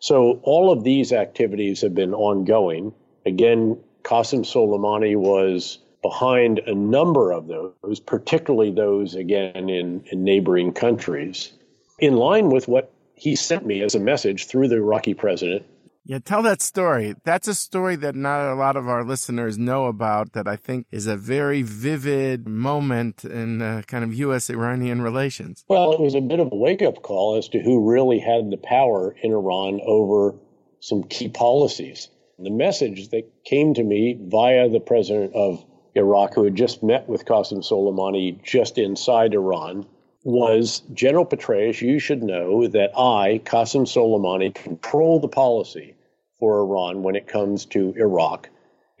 So 0.00 0.40
all 0.42 0.72
of 0.72 0.82
these 0.82 1.12
activities 1.12 1.80
have 1.82 1.94
been 1.94 2.14
ongoing. 2.14 2.92
Again, 3.24 3.78
Qasem 4.02 4.40
Soleimani 4.40 5.16
was 5.16 5.78
behind 6.02 6.58
a 6.66 6.74
number 6.74 7.30
of 7.30 7.46
those, 7.46 8.00
particularly 8.00 8.72
those, 8.72 9.14
again, 9.14 9.68
in, 9.68 10.02
in 10.10 10.24
neighboring 10.24 10.72
countries, 10.72 11.52
in 12.00 12.16
line 12.16 12.48
with 12.48 12.66
what 12.66 12.92
he 13.14 13.36
sent 13.36 13.64
me 13.64 13.82
as 13.82 13.94
a 13.94 14.00
message 14.00 14.46
through 14.46 14.66
the 14.66 14.76
Iraqi 14.76 15.14
president. 15.14 15.64
Yeah, 16.04 16.18
tell 16.18 16.42
that 16.42 16.60
story. 16.60 17.14
That's 17.22 17.46
a 17.46 17.54
story 17.54 17.94
that 17.96 18.16
not 18.16 18.52
a 18.52 18.54
lot 18.54 18.76
of 18.76 18.88
our 18.88 19.04
listeners 19.04 19.56
know 19.56 19.86
about 19.86 20.32
that 20.32 20.48
I 20.48 20.56
think 20.56 20.86
is 20.90 21.06
a 21.06 21.16
very 21.16 21.62
vivid 21.62 22.48
moment 22.48 23.24
in 23.24 23.62
uh, 23.62 23.82
kind 23.86 24.02
of 24.02 24.12
U.S. 24.14 24.50
Iranian 24.50 25.00
relations. 25.00 25.64
Well, 25.68 25.92
it 25.92 26.00
was 26.00 26.16
a 26.16 26.20
bit 26.20 26.40
of 26.40 26.48
a 26.50 26.56
wake 26.56 26.82
up 26.82 27.02
call 27.02 27.36
as 27.36 27.48
to 27.50 27.60
who 27.60 27.88
really 27.88 28.18
had 28.18 28.50
the 28.50 28.56
power 28.56 29.14
in 29.22 29.30
Iran 29.30 29.80
over 29.86 30.34
some 30.80 31.04
key 31.04 31.28
policies. 31.28 32.08
The 32.36 32.50
message 32.50 33.10
that 33.10 33.30
came 33.44 33.74
to 33.74 33.84
me 33.84 34.18
via 34.20 34.68
the 34.68 34.80
president 34.80 35.34
of 35.34 35.64
Iraq, 35.94 36.34
who 36.34 36.44
had 36.44 36.56
just 36.56 36.82
met 36.82 37.08
with 37.08 37.24
Qasem 37.24 37.62
Soleimani 37.62 38.42
just 38.42 38.76
inside 38.76 39.34
Iran, 39.34 39.86
was 40.24 40.82
General 40.92 41.26
Petraeus, 41.26 41.80
you 41.80 41.98
should 41.98 42.22
know 42.22 42.66
that 42.68 42.96
I, 42.96 43.40
Qasem 43.44 43.86
Soleimani, 43.86 44.54
control 44.54 45.20
the 45.20 45.28
policy 45.28 45.94
for 46.38 46.60
Iran 46.60 47.02
when 47.02 47.16
it 47.16 47.26
comes 47.26 47.66
to 47.66 47.94
Iraq 47.96 48.48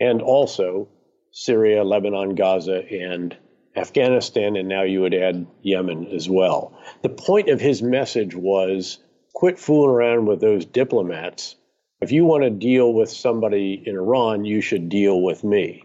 and 0.00 0.20
also 0.20 0.88
Syria, 1.30 1.84
Lebanon, 1.84 2.34
Gaza, 2.34 2.84
and 2.90 3.36
Afghanistan, 3.74 4.56
and 4.56 4.68
now 4.68 4.82
you 4.82 5.00
would 5.00 5.14
add 5.14 5.46
Yemen 5.62 6.08
as 6.08 6.28
well. 6.28 6.78
The 7.02 7.08
point 7.08 7.48
of 7.48 7.60
his 7.60 7.82
message 7.82 8.34
was 8.34 8.98
quit 9.32 9.58
fooling 9.58 9.90
around 9.90 10.26
with 10.26 10.40
those 10.40 10.66
diplomats. 10.66 11.56
If 12.00 12.12
you 12.12 12.24
want 12.24 12.42
to 12.42 12.50
deal 12.50 12.92
with 12.92 13.10
somebody 13.10 13.82
in 13.86 13.96
Iran, 13.96 14.44
you 14.44 14.60
should 14.60 14.88
deal 14.88 15.22
with 15.22 15.42
me. 15.42 15.84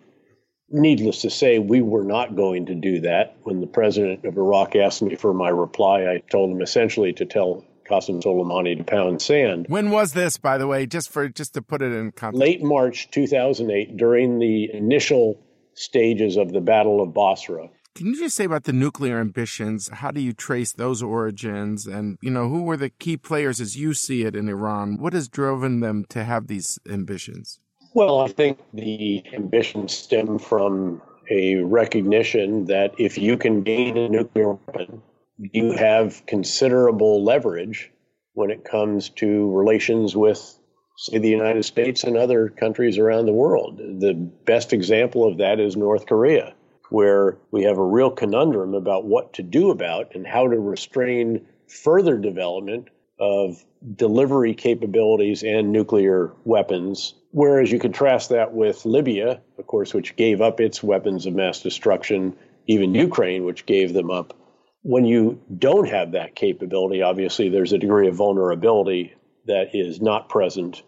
Needless 0.69 1.21
to 1.21 1.29
say, 1.29 1.59
we 1.59 1.81
were 1.81 2.03
not 2.03 2.35
going 2.35 2.65
to 2.65 2.75
do 2.75 2.99
that. 3.01 3.37
When 3.43 3.61
the 3.61 3.67
president 3.67 4.25
of 4.25 4.37
Iraq 4.37 4.75
asked 4.75 5.01
me 5.01 5.15
for 5.15 5.33
my 5.33 5.49
reply, 5.49 6.01
I 6.01 6.21
told 6.29 6.51
him 6.51 6.61
essentially 6.61 7.13
to 7.13 7.25
tell 7.25 7.63
Qasem 7.89 8.21
Soleimani 8.21 8.77
to 8.77 8.83
pound 8.83 9.21
sand. 9.21 9.67
When 9.69 9.91
was 9.91 10.11
this, 10.11 10.37
by 10.37 10.57
the 10.57 10.67
way, 10.67 10.85
just 10.85 11.09
for 11.09 11.29
just 11.29 11.53
to 11.53 11.61
put 11.61 11.81
it 11.81 11.93
in 11.93 12.11
context? 12.11 12.39
Late 12.39 12.63
March 12.63 13.09
2008, 13.11 13.95
during 13.95 14.39
the 14.39 14.69
initial 14.73 15.39
stages 15.73 16.37
of 16.37 16.51
the 16.51 16.61
Battle 16.61 17.01
of 17.01 17.13
Basra. 17.13 17.69
Can 17.95 18.07
you 18.07 18.19
just 18.19 18.35
say 18.35 18.43
about 18.43 18.65
the 18.65 18.73
nuclear 18.73 19.19
ambitions? 19.19 19.89
How 19.89 20.11
do 20.11 20.21
you 20.21 20.33
trace 20.33 20.71
those 20.71 21.01
origins? 21.01 21.87
And, 21.87 22.17
you 22.21 22.29
know, 22.29 22.47
who 22.49 22.63
were 22.63 22.77
the 22.77 22.89
key 22.89 23.17
players 23.17 23.59
as 23.59 23.75
you 23.77 23.93
see 23.93 24.23
it 24.23 24.35
in 24.35 24.49
Iran? 24.49 24.97
What 24.99 25.13
has 25.13 25.27
driven 25.27 25.79
them 25.79 26.05
to 26.09 26.23
have 26.23 26.47
these 26.47 26.77
ambitions? 26.87 27.59
Well, 27.97 28.19
I 28.19 28.27
think 28.27 28.59
the 28.75 29.23
ambitions 29.33 29.97
stem 29.97 30.37
from 30.37 31.01
a 31.31 31.55
recognition 31.55 32.65
that 32.65 32.93
if 32.99 33.17
you 33.17 33.37
can 33.37 33.63
gain 33.63 33.97
a 33.97 34.07
nuclear 34.07 34.51
weapon, 34.51 35.01
you 35.39 35.71
have 35.71 36.23
considerable 36.27 37.23
leverage 37.23 37.91
when 38.33 38.51
it 38.51 38.63
comes 38.63 39.09
to 39.21 39.51
relations 39.51 40.15
with, 40.15 40.59
say, 40.97 41.17
the 41.17 41.27
United 41.27 41.65
States 41.65 42.03
and 42.03 42.15
other 42.15 42.49
countries 42.49 42.99
around 42.99 43.25
the 43.25 43.33
world. 43.33 43.79
The 43.79 44.13
best 44.13 44.73
example 44.73 45.27
of 45.27 45.39
that 45.39 45.59
is 45.59 45.75
North 45.75 46.05
Korea, 46.05 46.53
where 46.91 47.39
we 47.49 47.63
have 47.63 47.79
a 47.79 47.83
real 47.83 48.11
conundrum 48.11 48.75
about 48.75 49.05
what 49.05 49.33
to 49.33 49.41
do 49.41 49.71
about 49.71 50.13
and 50.13 50.27
how 50.27 50.47
to 50.47 50.59
restrain 50.59 51.47
further 51.67 52.15
development 52.15 52.89
of 53.19 53.65
delivery 53.95 54.53
capabilities 54.53 55.41
and 55.41 55.71
nuclear 55.71 56.33
weapons 56.45 57.15
Whereas 57.37 57.71
you 57.71 57.77
contrast 57.77 58.29
that 58.29 58.51
with 58.51 58.83
Libya, 58.83 59.41
of 59.59 59.67
course, 59.67 59.93
which 59.93 60.15
gave 60.15 60.41
up 60.41 60.59
its 60.59 60.81
weapons 60.81 61.27
of 61.27 61.35
mass 61.35 61.61
destruction, 61.61 62.35
even 62.65 62.95
Ukraine, 62.95 63.45
which 63.45 63.67
gave 63.67 63.93
them 63.93 64.09
up. 64.09 64.33
When 64.81 65.05
you 65.05 65.39
don't 65.55 65.87
have 65.87 66.13
that 66.13 66.33
capability, 66.33 67.03
obviously 67.03 67.49
there's 67.49 67.73
a 67.73 67.77
degree 67.77 68.07
of 68.07 68.15
vulnerability 68.15 69.13
that 69.45 69.75
is 69.75 70.01
not 70.01 70.29
present 70.29 70.81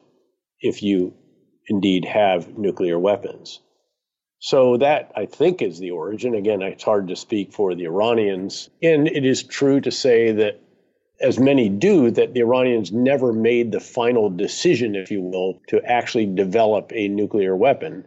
if 0.60 0.82
you 0.82 1.14
indeed 1.68 2.06
have 2.06 2.58
nuclear 2.58 2.98
weapons. 2.98 3.60
So 4.40 4.78
that 4.78 5.12
I 5.16 5.28
think 5.28 5.62
is 5.62 5.78
the 5.78 5.92
origin. 5.92 6.34
Again, 6.34 6.64
it's 6.64 6.84
hard 6.84 7.10
to 7.10 7.16
speak 7.16 7.54
for 7.54 7.76
the 7.76 7.86
Iranians. 7.86 8.72
And 8.82 9.08
it 9.08 9.24
is 9.24 9.44
true 9.44 9.82
to 9.82 9.92
say 9.92 10.32
that 10.32 10.60
as 11.22 11.40
many 11.40 11.70
do, 11.70 12.12
that 12.12 12.34
the 12.34 12.42
Iranians 12.42 12.92
never 12.92 13.34
made 13.34 13.72
the 13.72 13.80
final 13.80 14.30
decision, 14.30 14.96
if 14.96 15.12
you 15.12 15.22
will, 15.22 15.60
to 15.68 15.84
actually 15.84 16.26
develop 16.26 16.92
a 16.94 17.08
nuclear 17.08 17.56
weapon. 17.56 18.06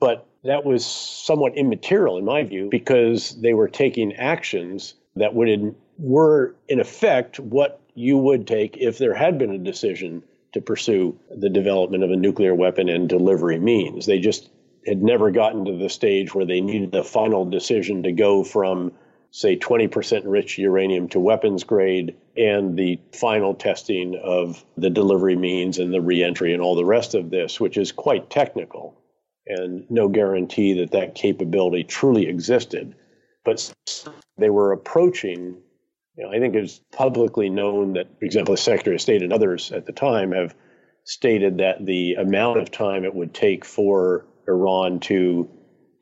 But 0.00 0.26
that 0.42 0.64
was 0.64 0.84
somewhat 0.84 1.56
immaterial, 1.56 2.18
in 2.18 2.24
my 2.24 2.42
view, 2.42 2.68
because 2.70 3.40
they 3.40 3.54
were 3.54 3.68
taking 3.68 4.14
actions 4.16 4.94
that 5.16 5.34
would 5.34 5.48
in, 5.48 5.76
were 5.98 6.54
in 6.68 6.80
effect 6.80 7.38
what 7.40 7.80
you 7.94 8.18
would 8.18 8.46
take 8.46 8.76
if 8.76 8.98
there 8.98 9.14
had 9.14 9.38
been 9.38 9.50
a 9.50 9.58
decision 9.58 10.22
to 10.52 10.60
pursue 10.60 11.18
the 11.36 11.48
development 11.48 12.04
of 12.04 12.10
a 12.10 12.16
nuclear 12.16 12.54
weapon 12.54 12.88
and 12.88 13.08
delivery 13.08 13.58
means. 13.58 14.06
They 14.06 14.18
just 14.18 14.50
had 14.86 15.02
never 15.02 15.30
gotten 15.30 15.64
to 15.64 15.76
the 15.76 15.88
stage 15.88 16.34
where 16.34 16.44
they 16.44 16.60
needed 16.60 16.92
the 16.92 17.04
final 17.04 17.44
decision 17.44 18.02
to 18.02 18.12
go 18.12 18.44
from, 18.44 18.92
say, 19.34 19.56
20% 19.56 20.22
enriched 20.22 20.58
uranium 20.58 21.08
to 21.08 21.18
weapons 21.18 21.64
grade 21.64 22.14
and 22.36 22.78
the 22.78 23.00
final 23.12 23.52
testing 23.52 24.14
of 24.22 24.64
the 24.76 24.90
delivery 24.90 25.34
means 25.34 25.80
and 25.80 25.92
the 25.92 26.00
reentry 26.00 26.52
and 26.52 26.62
all 26.62 26.76
the 26.76 26.84
rest 26.84 27.16
of 27.16 27.30
this, 27.30 27.58
which 27.58 27.76
is 27.76 27.90
quite 27.90 28.30
technical 28.30 28.96
and 29.48 29.90
no 29.90 30.06
guarantee 30.06 30.74
that 30.74 30.92
that 30.92 31.16
capability 31.16 31.82
truly 31.82 32.28
existed. 32.28 32.94
But 33.44 33.74
they 34.38 34.50
were 34.50 34.70
approaching, 34.70 35.56
you 36.16 36.24
know, 36.24 36.30
I 36.30 36.38
think 36.38 36.54
it's 36.54 36.80
publicly 36.92 37.50
known 37.50 37.94
that, 37.94 38.06
for 38.20 38.24
example, 38.24 38.54
the 38.54 38.58
Secretary 38.58 38.94
of 38.94 39.02
State 39.02 39.24
and 39.24 39.32
others 39.32 39.72
at 39.72 39.84
the 39.84 39.92
time 39.92 40.30
have 40.30 40.54
stated 41.02 41.58
that 41.58 41.84
the 41.84 42.14
amount 42.14 42.60
of 42.60 42.70
time 42.70 43.04
it 43.04 43.16
would 43.16 43.34
take 43.34 43.64
for 43.64 44.26
Iran 44.46 45.00
to 45.00 45.50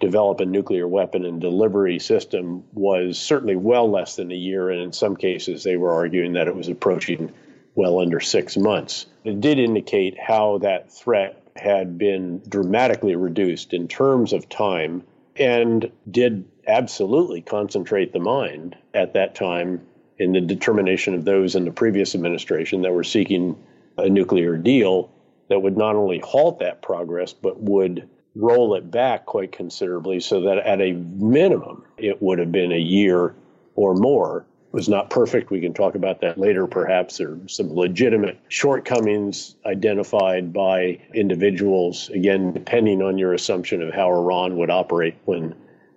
develop 0.03 0.41
a 0.41 0.45
nuclear 0.45 0.87
weapon 0.87 1.25
and 1.25 1.41
delivery 1.41 1.99
system 2.01 2.65
was 2.75 3.19
certainly 3.19 3.55
well 3.57 3.89
less 3.89 4.17
than 4.17 4.33
a 4.33 4.35
year, 4.37 4.69
and 4.69 4.83
in 4.83 4.93
some 4.93 5.17
cases 5.17 5.63
they 5.63 5.77
were 5.77 5.93
arguing 5.95 6.33
that 6.35 6.49
it 6.49 6.57
was 6.57 6.69
approaching 6.69 7.33
well 7.77 8.01
under 8.01 8.19
six 8.21 8.57
months. 8.57 9.07
It 9.25 9.41
did 9.41 9.59
indicate 9.61 10.19
how 10.21 10.59
that 10.59 10.93
threat 10.93 11.41
had 11.55 11.97
been 11.99 12.43
dramatically 12.49 13.15
reduced 13.15 13.73
in 13.73 13.87
terms 13.87 14.33
of 14.33 14.49
time 14.49 15.05
and 15.37 15.91
did 16.11 16.45
absolutely 16.67 17.41
concentrate 17.41 18.13
the 18.13 18.19
mind 18.19 18.77
at 18.93 19.15
that 19.15 19.37
time 19.37 19.81
in 20.19 20.33
the 20.33 20.41
determination 20.41 21.15
of 21.15 21.25
those 21.25 21.55
in 21.55 21.65
the 21.65 21.71
previous 21.71 22.15
administration 22.15 22.83
that 22.83 22.93
were 22.93 23.05
seeking 23.05 23.57
a 23.99 24.09
nuclear 24.09 24.57
deal 24.57 25.11
that 25.49 25.61
would 25.61 25.77
not 25.77 25.95
only 25.95 26.19
halt 26.19 26.59
that 26.59 26.83
progress 26.83 27.33
but 27.33 27.61
would 27.61 28.09
roll 28.35 28.75
it 28.75 28.91
back 28.91 29.27
quite 29.27 29.53
considerably 29.53 30.21
so 30.21 30.41
that 30.43 30.59
at 30.59 30.81
a 30.81 30.93
minimum 30.93 31.85
it 31.99 32.21
would 32.23 32.39
have 32.39 32.53
been 32.53 32.73
a 32.73 32.79
year 32.79 33.35
or 33.75 33.95
more. 33.95 34.47
It 34.73 34.77
was 34.77 34.89
not 34.89 35.11
perfect. 35.11 35.51
We 35.51 35.61
can 35.61 35.75
talk 35.75 35.95
about 35.95 36.23
that 36.23 36.39
later, 36.39 36.67
perhaps. 36.67 37.19
There 37.19 37.33
are 37.33 37.49
some 37.49 37.75
legitimate 37.75 38.39
shortcomings 38.49 39.55
identified 39.67 40.53
by 40.53 41.01
individuals, 41.15 42.09
again, 42.09 42.53
depending 42.53 43.03
on 43.03 43.19
your 43.19 43.35
assumption 43.35 43.83
of 43.83 43.93
how 43.93 44.09
Iran 44.09 44.57
would 44.57 44.71
operate 44.71 45.17
when 45.27 45.55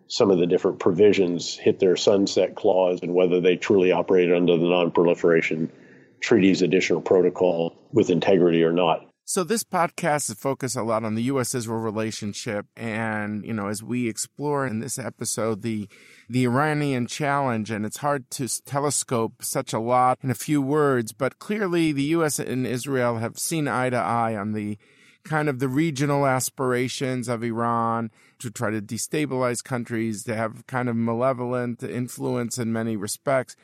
some 0.07 0.29
of 0.29 0.37
the 0.37 0.45
different 0.45 0.79
provisions 0.79 1.55
hit 1.55 1.79
their 1.79 1.95
sunset 1.95 2.55
clause 2.55 2.99
and 3.01 3.13
whether 3.13 3.39
they 3.39 3.55
truly 3.55 3.91
operated 3.91 4.35
under 4.35 4.57
the 4.57 4.67
non-proliferation 4.67 5.71
treaty's 6.19 6.61
additional 6.61 7.01
protocol 7.01 7.75
with 7.91 8.09
integrity 8.09 8.63
or 8.63 8.73
not. 8.73 9.09
So 9.27 9.43
this 9.43 9.63
podcast 9.63 10.29
is 10.29 10.37
focused 10.37 10.75
a 10.75 10.83
lot 10.83 11.03
on 11.03 11.15
the 11.15 11.23
U.S. 11.23 11.55
Israel 11.55 11.79
relationship, 11.79 12.67
and 12.77 13.43
you 13.43 13.53
know, 13.53 13.69
as 13.69 13.81
we 13.81 14.07
explore 14.07 14.67
in 14.67 14.81
this 14.81 14.99
episode 14.99 15.63
the 15.63 15.89
the 16.29 16.43
Iranian 16.43 17.07
challenge, 17.07 17.71
and 17.71 17.87
it's 17.87 17.97
hard 17.97 18.29
to 18.29 18.47
telescope 18.65 19.41
such 19.41 19.73
a 19.73 19.79
lot 19.79 20.19
in 20.21 20.29
a 20.29 20.35
few 20.35 20.61
words, 20.61 21.11
but 21.11 21.39
clearly 21.39 21.91
the 21.91 22.03
U.S. 22.03 22.37
and 22.37 22.67
Israel 22.67 23.17
have 23.17 23.39
seen 23.39 23.67
eye 23.67 23.89
to 23.89 23.97
eye 23.97 24.35
on 24.35 24.51
the 24.53 24.77
kind 25.23 25.49
of 25.49 25.57
the 25.57 25.69
regional 25.69 26.27
aspirations 26.27 27.27
of 27.27 27.43
Iran 27.43 28.11
to 28.37 28.51
try 28.51 28.69
to 28.69 28.79
destabilize 28.79 29.63
countries, 29.63 30.23
to 30.25 30.35
have 30.35 30.67
kind 30.67 30.87
of 30.87 30.95
malevolent 30.95 31.81
influence 31.81 32.59
in 32.59 32.71
many 32.71 32.95
respects. 32.95 33.55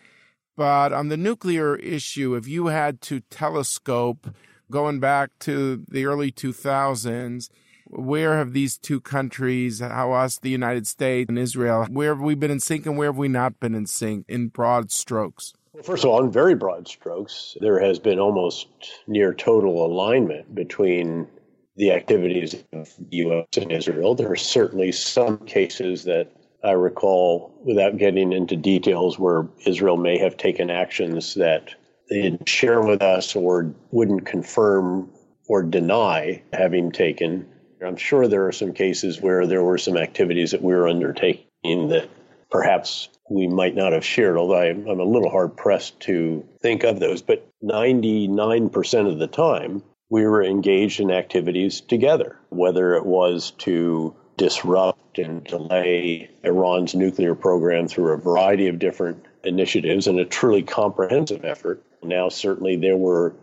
But 0.58 0.92
on 0.92 1.10
the 1.10 1.18
nuclear 1.18 1.76
issue, 1.76 2.34
if 2.34 2.48
you 2.48 2.68
had 2.68 3.00
to 3.02 3.20
telescope 3.30 4.28
going 4.72 5.00
back 5.00 5.30
to 5.40 5.86
the 5.88 6.06
early 6.06 6.32
2000s, 6.32 7.50
where 7.86 8.38
have 8.38 8.54
these 8.54 8.78
two 8.78 9.02
countries, 9.02 9.80
how 9.80 10.14
us, 10.14 10.40
the 10.40 10.50
United 10.50 10.88
States 10.88 11.30
and 11.30 11.38
Israel, 11.38 11.86
where 11.90 12.16
have 12.16 12.24
we 12.24 12.36
been 12.36 12.52
in 12.52 12.60
sync 12.60 12.86
and 12.86 12.98
where 12.98 13.10
have 13.10 13.18
we 13.18 13.28
not 13.28 13.60
been 13.60 13.76
in 13.76 13.86
sync 13.86 14.26
in 14.30 14.48
broad 14.48 14.92
strokes? 14.92 15.54
Well, 15.74 15.84
first 15.84 16.04
of 16.04 16.10
all, 16.10 16.24
in 16.24 16.32
very 16.32 16.56
broad 16.56 16.88
strokes, 16.88 17.58
there 17.60 17.80
has 17.80 18.00
been 18.00 18.20
almost 18.20 18.68
near 19.08 19.34
total 19.34 19.86
alignment 19.86 20.56
between 20.56 21.28
the 21.76 21.92
activities 21.92 22.56
of 22.74 22.94
the 22.98 23.18
U.S. 23.18 23.46
and 23.58 23.72
Israel. 23.72 24.16
There 24.16 24.32
are 24.32 24.36
certainly 24.38 24.92
some 24.92 25.38
cases 25.40 26.04
that 26.06 26.32
I 26.64 26.72
recall, 26.72 27.54
without 27.64 27.98
getting 27.98 28.34
into 28.34 28.56
details, 28.56 29.18
where 29.18 29.48
Israel 29.66 29.98
may 29.98 30.18
have 30.20 30.38
taken 30.38 30.70
actions 30.70 31.34
that 31.36 31.74
they 32.12 32.22
didn't 32.22 32.48
share 32.48 32.82
with 32.82 33.02
us 33.02 33.38
or 33.38 33.74
wouldn't 33.92 34.26
confirm 34.26 35.10
or 35.48 35.64
deny 35.64 36.44
having 36.52 36.92
taken. 36.92 37.48
I'm 37.82 37.96
sure 37.96 38.28
there 38.28 38.46
are 38.46 38.52
some 38.52 38.74
cases 38.74 39.22
where 39.22 39.48
there 39.48 39.64
were 39.64 39.78
some 39.78 39.96
activities 39.96 40.52
that 40.52 40.62
we 40.62 40.74
were 40.74 40.90
undertaking 40.90 41.88
that 41.88 42.10
perhaps 42.52 43.08
we 43.30 43.48
might 43.48 43.76
not 43.76 43.94
have 43.94 44.04
shared, 44.04 44.36
although 44.36 44.60
I'm, 44.60 44.86
I'm 44.90 45.00
a 45.00 45.06
little 45.06 45.30
hard 45.30 45.56
pressed 45.56 46.02
to 46.02 46.46
think 46.60 46.84
of 46.84 47.00
those. 47.00 47.22
But 47.22 47.48
99% 47.64 49.10
of 49.10 49.18
the 49.18 49.28
time, 49.28 49.82
we 50.10 50.26
were 50.26 50.44
engaged 50.44 51.00
in 51.00 51.12
activities 51.12 51.80
together, 51.80 52.38
whether 52.50 52.94
it 52.96 53.06
was 53.06 53.52
to 53.60 54.14
disrupt 54.36 55.18
and 55.18 55.46
delay 55.46 56.30
Iran's 56.44 56.94
nuclear 56.94 57.36
program 57.36 57.88
through 57.88 58.12
a 58.12 58.18
variety 58.18 58.68
of 58.68 58.80
different 58.80 59.26
initiatives 59.46 60.08
and 60.08 60.20
a 60.20 60.26
truly 60.26 60.62
comprehensive 60.62 61.46
effort, 61.46 61.82
now, 62.04 62.30
certainly, 62.30 62.76
there 62.76 62.98
were 62.98 63.34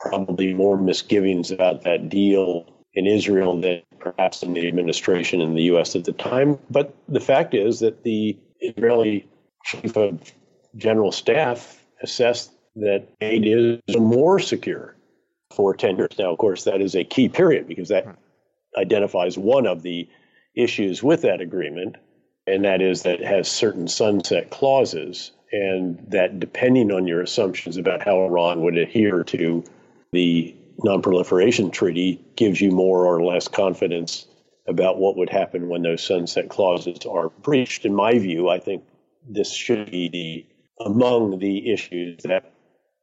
probably 0.00 0.52
more 0.52 0.76
misgivings 0.76 1.50
about 1.50 1.82
that 1.82 2.08
deal 2.08 2.66
in 2.94 3.06
Israel 3.06 3.60
than 3.60 3.82
perhaps 4.00 4.42
in 4.42 4.52
the 4.52 4.66
administration 4.66 5.40
in 5.40 5.54
the 5.54 5.62
U.S. 5.64 5.94
at 5.94 6.04
the 6.04 6.12
time. 6.12 6.58
But 6.70 6.94
the 7.08 7.20
fact 7.20 7.54
is 7.54 7.80
that 7.80 8.02
the 8.02 8.36
Israeli 8.60 9.28
chief 9.64 9.96
of 9.96 10.32
general 10.76 11.12
staff 11.12 11.84
assessed 12.02 12.52
that 12.76 13.08
aid 13.20 13.44
is 13.46 13.96
more 13.96 14.38
secure 14.38 14.96
for 15.54 15.74
10 15.74 15.96
years. 15.96 16.10
Now, 16.18 16.32
of 16.32 16.38
course, 16.38 16.64
that 16.64 16.80
is 16.80 16.94
a 16.94 17.04
key 17.04 17.28
period 17.28 17.68
because 17.68 17.88
that 17.88 18.06
identifies 18.76 19.38
one 19.38 19.66
of 19.66 19.82
the 19.82 20.08
issues 20.54 21.02
with 21.02 21.22
that 21.22 21.40
agreement, 21.40 21.96
and 22.46 22.64
that 22.64 22.80
is 22.82 23.02
that 23.02 23.20
it 23.20 23.26
has 23.26 23.50
certain 23.50 23.88
sunset 23.88 24.50
clauses 24.50 25.32
and 25.52 26.02
that 26.08 26.40
depending 26.40 26.90
on 26.90 27.06
your 27.06 27.20
assumptions 27.20 27.76
about 27.76 28.02
how 28.02 28.24
Iran 28.24 28.62
would 28.62 28.76
adhere 28.76 29.22
to 29.24 29.62
the 30.12 30.54
nonproliferation 30.80 31.72
treaty 31.72 32.24
gives 32.36 32.60
you 32.60 32.70
more 32.70 33.06
or 33.06 33.22
less 33.22 33.48
confidence 33.48 34.26
about 34.66 34.98
what 34.98 35.16
would 35.16 35.28
happen 35.28 35.68
when 35.68 35.82
those 35.82 36.02
sunset 36.02 36.48
clauses 36.48 37.04
are 37.06 37.28
breached. 37.28 37.84
In 37.84 37.94
my 37.94 38.18
view, 38.18 38.48
I 38.48 38.58
think 38.58 38.84
this 39.28 39.52
should 39.52 39.90
be 39.90 40.08
the 40.08 40.46
among 40.84 41.38
the 41.38 41.72
issues 41.72 42.22
that 42.24 42.52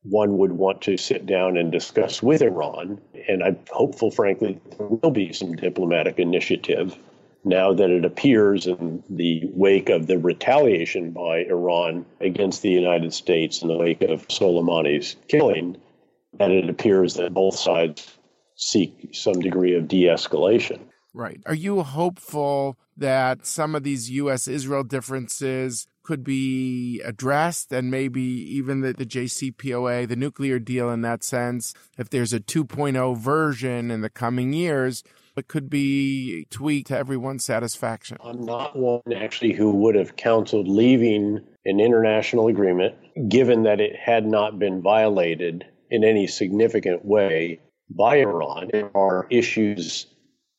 one 0.03 0.37
would 0.37 0.51
want 0.51 0.81
to 0.81 0.97
sit 0.97 1.25
down 1.25 1.57
and 1.57 1.71
discuss 1.71 2.23
with 2.23 2.41
Iran. 2.41 2.99
And 3.27 3.43
I'm 3.43 3.59
hopeful, 3.69 4.11
frankly, 4.11 4.59
there 4.77 4.87
will 4.87 5.11
be 5.11 5.33
some 5.33 5.55
diplomatic 5.55 6.19
initiative 6.19 6.97
now 7.43 7.73
that 7.73 7.89
it 7.89 8.05
appears 8.05 8.67
in 8.67 9.03
the 9.09 9.43
wake 9.53 9.89
of 9.89 10.07
the 10.07 10.17
retaliation 10.17 11.11
by 11.11 11.39
Iran 11.39 12.05
against 12.19 12.61
the 12.61 12.69
United 12.69 13.13
States 13.13 13.61
in 13.61 13.67
the 13.67 13.77
wake 13.77 14.01
of 14.01 14.27
Soleimani's 14.27 15.15
killing, 15.27 15.77
that 16.37 16.51
it 16.51 16.69
appears 16.69 17.15
that 17.15 17.33
both 17.33 17.55
sides 17.55 18.17
seek 18.55 19.09
some 19.13 19.39
degree 19.39 19.75
of 19.75 19.87
de 19.87 20.03
escalation. 20.03 20.81
Right. 21.13 21.41
Are 21.45 21.55
you 21.55 21.81
hopeful 21.81 22.77
that 22.95 23.45
some 23.45 23.73
of 23.73 23.83
these 23.83 24.11
U.S. 24.11 24.47
Israel 24.47 24.83
differences 24.83 25.87
could 26.03 26.23
be 26.23 27.01
addressed 27.01 27.71
and 27.71 27.89
maybe 27.89 28.21
even 28.21 28.81
the, 28.81 28.93
the 28.93 29.05
JCPOA, 29.05 30.07
the 30.07 30.15
nuclear 30.15 30.59
deal 30.59 30.89
in 30.89 31.01
that 31.01 31.23
sense, 31.23 31.73
if 31.97 32.09
there's 32.09 32.33
a 32.33 32.39
2.0 32.39 33.17
version 33.17 33.91
in 33.91 34.01
the 34.01 34.09
coming 34.09 34.53
years, 34.53 35.03
but 35.39 35.47
could 35.47 35.69
be 35.69 36.45
tweaked 36.49 36.87
to 36.87 36.97
everyone's 36.97 37.45
satisfaction. 37.45 38.17
I'm 38.21 38.43
not 38.43 38.75
one 38.75 38.99
actually 39.15 39.53
who 39.53 39.71
would 39.71 39.95
have 39.95 40.17
counseled 40.17 40.67
leaving 40.67 41.39
an 41.63 41.79
international 41.79 42.47
agreement, 42.47 42.95
given 43.29 43.63
that 43.63 43.79
it 43.79 43.95
had 43.95 44.25
not 44.25 44.59
been 44.59 44.81
violated 44.81 45.63
in 45.89 46.03
any 46.03 46.27
significant 46.27 47.05
way 47.05 47.61
by 47.89 48.17
Iran. 48.17 48.67
There 48.69 48.91
are 48.93 49.27
issues 49.29 50.07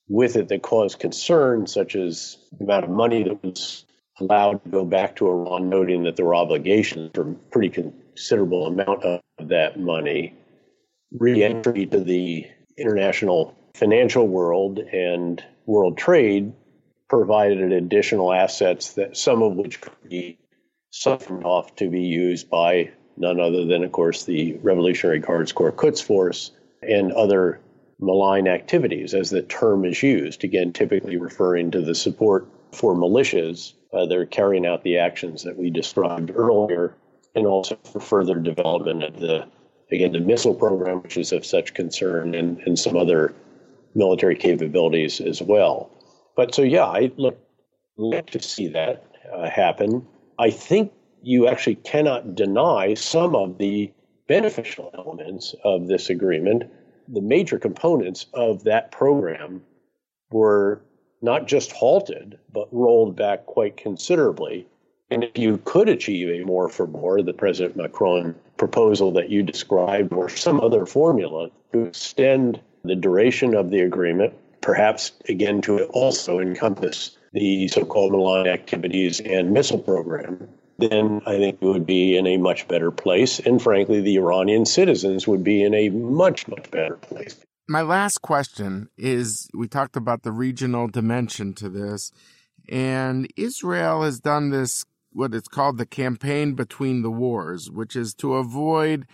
with 0.08 0.36
it 0.36 0.48
that 0.48 0.62
cause 0.62 0.94
concern, 0.94 1.66
such 1.66 1.94
as 1.94 2.38
the 2.58 2.64
amount 2.64 2.84
of 2.84 2.90
money 2.90 3.22
that 3.24 3.44
was 3.44 3.84
allowed 4.18 4.64
to 4.64 4.70
go 4.70 4.86
back 4.86 5.16
to 5.16 5.28
Iran, 5.28 5.68
noting 5.68 6.04
that 6.04 6.16
there 6.16 6.24
were 6.24 6.34
obligations 6.34 7.10
for 7.12 7.32
a 7.32 7.34
pretty 7.34 7.68
considerable 7.68 8.66
amount 8.66 9.04
of 9.04 9.20
that 9.40 9.78
money. 9.78 10.32
Re 11.12 11.42
entry 11.42 11.84
to 11.84 12.00
the 12.00 12.46
international 12.78 13.54
financial 13.74 14.26
world 14.26 14.78
and 14.78 15.42
world 15.66 15.96
trade 15.96 16.52
provided 17.08 17.72
additional 17.72 18.32
assets 18.32 18.94
that 18.94 19.16
some 19.16 19.42
of 19.42 19.56
which 19.56 19.80
could 19.80 20.08
be 20.08 20.38
siphoned 20.90 21.44
off 21.44 21.74
to 21.76 21.88
be 21.88 22.02
used 22.02 22.48
by 22.50 22.90
none 23.16 23.40
other 23.40 23.64
than, 23.64 23.84
of 23.84 23.92
course, 23.92 24.24
the 24.24 24.54
Revolutionary 24.62 25.18
Guards 25.18 25.52
Corps 25.52 25.72
Quds 25.72 26.00
Force 26.00 26.52
and 26.82 27.12
other 27.12 27.60
malign 28.00 28.48
activities, 28.48 29.12
as 29.12 29.30
the 29.30 29.42
term 29.42 29.84
is 29.84 30.02
used. 30.02 30.42
Again, 30.42 30.72
typically 30.72 31.16
referring 31.16 31.70
to 31.72 31.82
the 31.82 31.94
support 31.94 32.46
for 32.72 32.94
militias 32.94 33.74
uh, 33.92 34.06
that 34.06 34.16
are 34.16 34.26
carrying 34.26 34.66
out 34.66 34.82
the 34.82 34.98
actions 34.98 35.42
that 35.42 35.58
we 35.58 35.70
described 35.70 36.32
earlier, 36.34 36.94
and 37.34 37.46
also 37.46 37.76
for 37.84 38.00
further 38.00 38.36
development 38.36 39.02
of 39.02 39.20
the, 39.20 39.46
again, 39.92 40.12
the 40.12 40.20
missile 40.20 40.54
program, 40.54 41.02
which 41.02 41.16
is 41.16 41.32
of 41.32 41.44
such 41.44 41.74
concern, 41.74 42.34
and, 42.34 42.58
and 42.60 42.78
some 42.78 42.96
other 42.96 43.34
military 43.94 44.36
capabilities 44.36 45.20
as 45.20 45.42
well. 45.42 45.90
But 46.36 46.54
so, 46.54 46.62
yeah, 46.62 46.84
I 46.84 47.10
look 47.16 47.38
like 47.96 48.30
to 48.30 48.42
see 48.42 48.68
that 48.68 49.04
uh, 49.32 49.50
happen. 49.50 50.06
I 50.38 50.50
think 50.50 50.92
you 51.22 51.48
actually 51.48 51.76
cannot 51.76 52.34
deny 52.34 52.94
some 52.94 53.34
of 53.34 53.58
the 53.58 53.92
beneficial 54.26 54.90
elements 54.94 55.54
of 55.64 55.88
this 55.88 56.08
agreement. 56.08 56.64
The 57.08 57.20
major 57.20 57.58
components 57.58 58.26
of 58.32 58.64
that 58.64 58.90
program 58.90 59.62
were 60.30 60.82
not 61.20 61.46
just 61.46 61.72
halted, 61.72 62.38
but 62.52 62.68
rolled 62.72 63.16
back 63.16 63.46
quite 63.46 63.76
considerably. 63.76 64.66
And 65.10 65.24
if 65.24 65.36
you 65.36 65.60
could 65.64 65.88
achieve 65.88 66.28
a 66.28 66.44
more 66.44 66.68
for 66.68 66.86
more, 66.86 67.20
the 67.20 67.32
President 67.32 67.76
Macron 67.76 68.34
proposal 68.56 69.10
that 69.12 69.28
you 69.28 69.42
described, 69.42 70.12
or 70.12 70.28
some 70.28 70.60
other 70.60 70.86
formula 70.86 71.50
to 71.72 71.84
extend 71.84 72.60
the 72.84 72.96
duration 72.96 73.54
of 73.54 73.70
the 73.70 73.80
agreement, 73.80 74.34
perhaps 74.60 75.12
again 75.28 75.60
to 75.62 75.84
also 75.86 76.38
encompass 76.38 77.16
the 77.32 77.68
so 77.68 77.84
called 77.84 78.12
malign 78.12 78.46
activities 78.46 79.20
and 79.20 79.52
missile 79.52 79.78
program, 79.78 80.48
then 80.78 81.20
I 81.26 81.36
think 81.36 81.58
it 81.60 81.64
would 81.64 81.86
be 81.86 82.16
in 82.16 82.26
a 82.26 82.36
much 82.36 82.66
better 82.66 82.90
place. 82.90 83.38
And 83.38 83.62
frankly, 83.62 84.00
the 84.00 84.16
Iranian 84.16 84.66
citizens 84.66 85.28
would 85.28 85.44
be 85.44 85.62
in 85.62 85.74
a 85.74 85.90
much, 85.90 86.48
much 86.48 86.70
better 86.70 86.96
place. 86.96 87.38
My 87.68 87.82
last 87.82 88.22
question 88.22 88.88
is 88.98 89.48
we 89.54 89.68
talked 89.68 89.96
about 89.96 90.22
the 90.22 90.32
regional 90.32 90.88
dimension 90.88 91.54
to 91.54 91.68
this, 91.68 92.10
and 92.68 93.32
Israel 93.36 94.02
has 94.02 94.18
done 94.18 94.50
this, 94.50 94.84
what 95.12 95.34
it's 95.34 95.48
called 95.48 95.78
the 95.78 95.86
campaign 95.86 96.54
between 96.54 97.02
the 97.02 97.10
wars, 97.10 97.70
which 97.70 97.94
is 97.94 98.12
to 98.14 98.34
avoid 98.34 99.06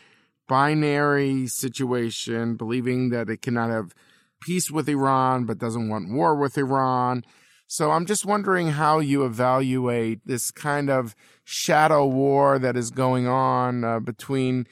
binary 0.48 1.46
situation, 1.46 2.56
believing 2.56 3.11
that 3.11 3.28
it 3.30 3.42
cannot 3.42 3.70
have 3.70 3.94
peace 4.40 4.70
with 4.70 4.88
Iran 4.88 5.44
but 5.44 5.59
doesn't 5.59 5.88
want 5.88 6.12
war 6.12 6.35
with 6.37 6.56
Iran. 6.59 7.24
So 7.66 7.90
I'm 7.90 8.06
just 8.06 8.24
wondering 8.24 8.68
how 8.68 9.00
you 9.00 9.24
evaluate 9.24 10.20
this 10.24 10.50
kind 10.50 10.88
of 10.88 11.16
shadow 11.44 12.06
war 12.06 12.59
that 12.59 12.76
is 12.76 12.90
going 12.90 13.26
on 13.26 13.82
uh, 13.82 13.98
between 13.98 14.66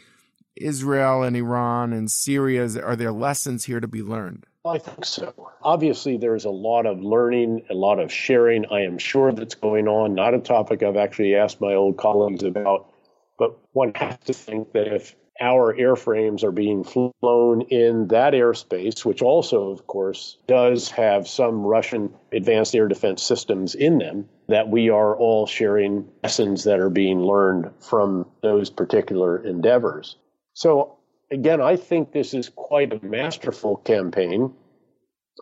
Israel 0.56 1.22
and 1.22 1.37
Iran 1.37 1.92
and 1.92 2.10
Syria. 2.10 2.68
Are 2.82 2.94
there 2.94 3.10
lessons 3.10 3.64
here 3.64 3.80
to 3.80 3.88
be 3.88 4.02
learned? 4.02 4.46
I 4.64 4.78
think 4.78 5.04
so. 5.04 5.34
Obviously, 5.62 6.16
there's 6.16 6.44
a 6.44 6.50
lot 6.50 6.87
of 6.87 7.00
learning, 7.02 7.66
a 7.68 7.74
lot 7.74 7.98
of 7.98 8.10
sharing, 8.10 8.64
I 8.70 8.82
am 8.82 8.96
sure 8.96 9.32
that's 9.32 9.54
going 9.54 9.88
on. 9.88 10.14
Not 10.14 10.32
a 10.32 10.38
topic 10.38 10.82
I've 10.82 10.96
actually 10.96 11.34
asked 11.34 11.60
my 11.60 11.74
old 11.74 11.98
colleagues 11.98 12.44
about, 12.44 12.90
but 13.38 13.58
one 13.72 13.92
has 13.96 14.16
to 14.24 14.32
think 14.32 14.72
that 14.72 14.87
if 14.87 15.16
our 15.40 15.74
airframes 15.74 16.44
are 16.44 16.52
being 16.52 16.84
flown 16.84 17.62
in 17.62 18.06
that 18.08 18.34
airspace, 18.34 19.04
which 19.04 19.20
also, 19.20 19.70
of 19.70 19.86
course, 19.86 20.38
does 20.46 20.90
have 20.90 21.26
some 21.26 21.62
Russian 21.62 22.14
advanced 22.32 22.74
air 22.74 22.86
defense 22.86 23.22
systems 23.22 23.74
in 23.74 23.98
them, 23.98 24.28
that 24.48 24.68
we 24.68 24.90
are 24.90 25.16
all 25.16 25.46
sharing 25.46 26.08
lessons 26.22 26.64
that 26.64 26.78
are 26.78 26.90
being 26.90 27.20
learned 27.20 27.70
from 27.80 28.26
those 28.42 28.70
particular 28.70 29.44
endeavors. 29.44 30.16
So, 30.52 30.98
again, 31.32 31.60
I 31.60 31.76
think 31.76 32.12
this 32.12 32.32
is 32.32 32.48
quite 32.54 32.92
a 32.92 33.04
masterful 33.04 33.78
campaign. 33.78 34.52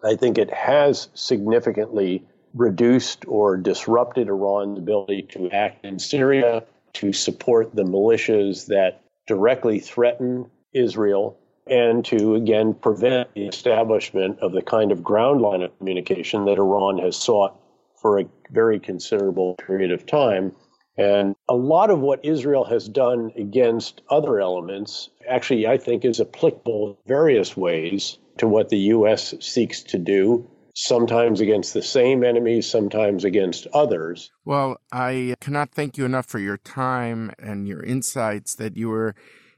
I 0.03 0.17
think 0.17 0.39
it 0.39 0.51
has 0.51 1.11
significantly 1.13 2.25
reduced 2.55 3.27
or 3.29 3.59
disrupted 3.59 4.29
Iran's 4.29 4.79
ability 4.79 5.23
to 5.33 5.51
act 5.51 5.85
in 5.85 5.99
Syria, 5.99 6.65
to 6.95 7.13
support 7.13 7.75
the 7.75 7.85
militias 7.85 8.67
that 8.67 9.02
directly 9.27 9.79
threaten 9.81 10.51
Israel 10.73 11.39
and 11.67 12.05
to 12.05 12.35
again 12.35 12.75
prevent 12.75 13.33
the 13.35 13.47
establishment 13.47 14.39
of 14.41 14.53
the 14.53 14.63
kind 14.63 14.91
of 14.91 15.03
ground 15.03 15.41
line 15.41 15.63
of 15.63 15.77
communication 15.79 16.45
that 16.45 16.59
Iran 16.59 16.99
has 16.99 17.17
sought 17.17 17.59
for 18.01 18.19
a 18.19 18.27
very 18.51 18.81
considerable 18.81 19.55
period 19.55 19.93
of 19.93 20.05
time. 20.07 20.53
And 20.99 21.37
a 21.49 21.55
lot 21.55 21.91
of 21.91 22.01
what 22.01 22.25
Israel 22.25 22.65
has 22.65 22.89
done 22.89 23.31
against 23.37 24.03
other 24.11 24.41
elements 24.41 25.09
actually, 25.29 25.67
I 25.67 25.79
think, 25.79 26.05
is 26.05 26.21
applicable 26.21 26.91
in 26.91 26.97
various 27.07 27.57
ways 27.57 28.19
to 28.39 28.49
what 28.49 28.69
the 28.69 28.79
U.S. 28.79 29.35
seeks 29.41 29.83
to 29.85 29.99
do 29.99 30.51
sometimes 30.75 31.41
against 31.41 31.75
the 31.75 31.83
same 31.83 32.25
enemies, 32.25 32.69
sometimes 32.69 33.25
against 33.25 33.67
others. 33.69 34.31
Well, 34.45 34.79
I 34.91 35.35
cannot 35.41 35.73
thank 35.73 35.99
you 35.99 36.05
enough 36.05 36.27
for 36.27 36.39
your 36.39 36.57
time 36.57 37.33
and 37.39 37.69
your 37.69 37.83
insights 37.83 38.55
that 38.57 38.77
you 38.77 38.89
were 38.89 39.15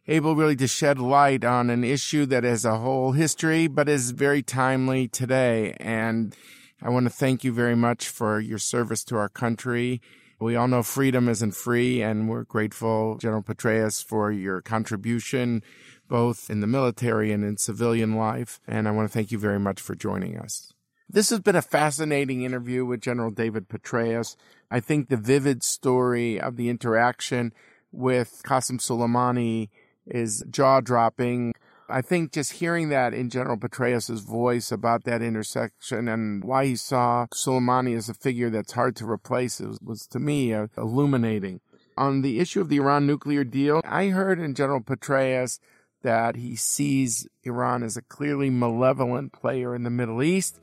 able 0.07 0.37
really 0.37 0.57
to 0.57 0.67
shed 0.67 0.99
light 0.99 1.45
on 1.45 1.71
an 1.71 1.85
issue 1.85 2.27
that 2.27 2.45
has 2.45 2.65
a 2.65 2.79
whole 2.79 3.13
history 3.13 3.67
but 3.67 3.89
is 3.89 4.11
very 4.11 4.43
timely 4.43 5.09
today. 5.09 5.75
And 5.81 6.35
I 6.83 6.91
want 6.91 7.07
to 7.07 7.11
thank 7.11 7.45
you 7.45 7.53
very 7.53 7.77
much 7.77 8.09
for 8.09 8.41
your 8.41 8.59
service 8.59 9.05
to 9.05 9.17
our 9.17 9.29
country. 9.29 10.03
We 10.41 10.57
all 10.57 10.69
know 10.69 10.83
freedom 10.83 11.29
isn't 11.29 11.55
free, 11.55 12.03
and 12.03 12.29
we're 12.29 12.43
grateful, 12.43 13.17
General 13.17 13.43
Petraeus, 13.43 14.05
for 14.05 14.31
your 14.31 14.61
contribution 14.61 15.63
both 16.07 16.51
in 16.51 16.61
the 16.61 16.67
military 16.67 17.33
and 17.33 17.43
in 17.43 17.57
civilian 17.57 18.15
life. 18.15 18.61
And 18.67 18.87
I 18.87 18.91
want 18.91 19.09
to 19.09 19.13
thank 19.13 19.33
you 19.33 19.39
very 19.39 19.59
much 19.59 19.81
for 19.81 19.95
joining 19.95 20.39
us. 20.39 20.74
This 21.09 21.31
has 21.31 21.41
been 21.41 21.57
a 21.57 21.63
fascinating 21.63 22.43
interview 22.43 22.85
with 22.85 23.01
General 23.01 23.31
David 23.31 23.69
Petraeus. 23.69 24.37
I 24.71 24.81
think 24.81 25.09
the 25.09 25.17
vivid 25.17 25.63
story 25.63 26.41
of 26.41 26.57
the 26.57 26.69
interaction 26.69 27.53
with 27.93 28.43
Qasem 28.45 28.81
Soleimani 28.81 29.69
is 30.07 30.45
jaw 30.51 30.81
dropping. 30.81 31.55
I 31.89 32.01
think 32.01 32.33
just 32.33 32.53
hearing 32.53 32.89
that 32.89 33.13
in 33.13 33.29
General 33.29 33.59
Petraeus's 33.59 34.23
voice 34.23 34.73
about 34.73 35.05
that 35.05 35.21
intersection 35.21 36.09
and 36.09 36.43
why 36.43 36.67
he 36.67 36.77
saw 36.77 37.27
Soleimani 37.35 37.97
as 37.97 38.09
a 38.09 38.15
figure 38.15 38.49
that's 38.49 38.73
hard 38.73 38.97
to 38.97 39.09
replace 39.09 39.61
was, 39.61 39.79
was 39.83 40.07
to 40.09 40.19
me 40.19 40.55
uh, 40.55 40.69
illuminating. 40.79 41.61
On 41.97 42.23
the 42.23 42.41
issue 42.41 42.63
of 42.63 42.71
the 42.71 42.79
Iran 42.79 43.07
nuclear 43.07 43.45
deal, 43.45 43.83
I 43.85 44.07
heard 44.07 44.41
in 44.41 44.55
General 44.55 44.81
Petraeus 44.81 45.61
that 46.03 46.37
he 46.37 46.57
sees 46.57 47.29
Iran 47.45 47.83
as 47.83 47.97
a 47.97 48.03
clearly 48.03 48.51
malevolent 48.51 49.33
player 49.33 49.75
in 49.75 49.85
the 49.85 49.91
Middle 49.91 50.23
East 50.23 50.59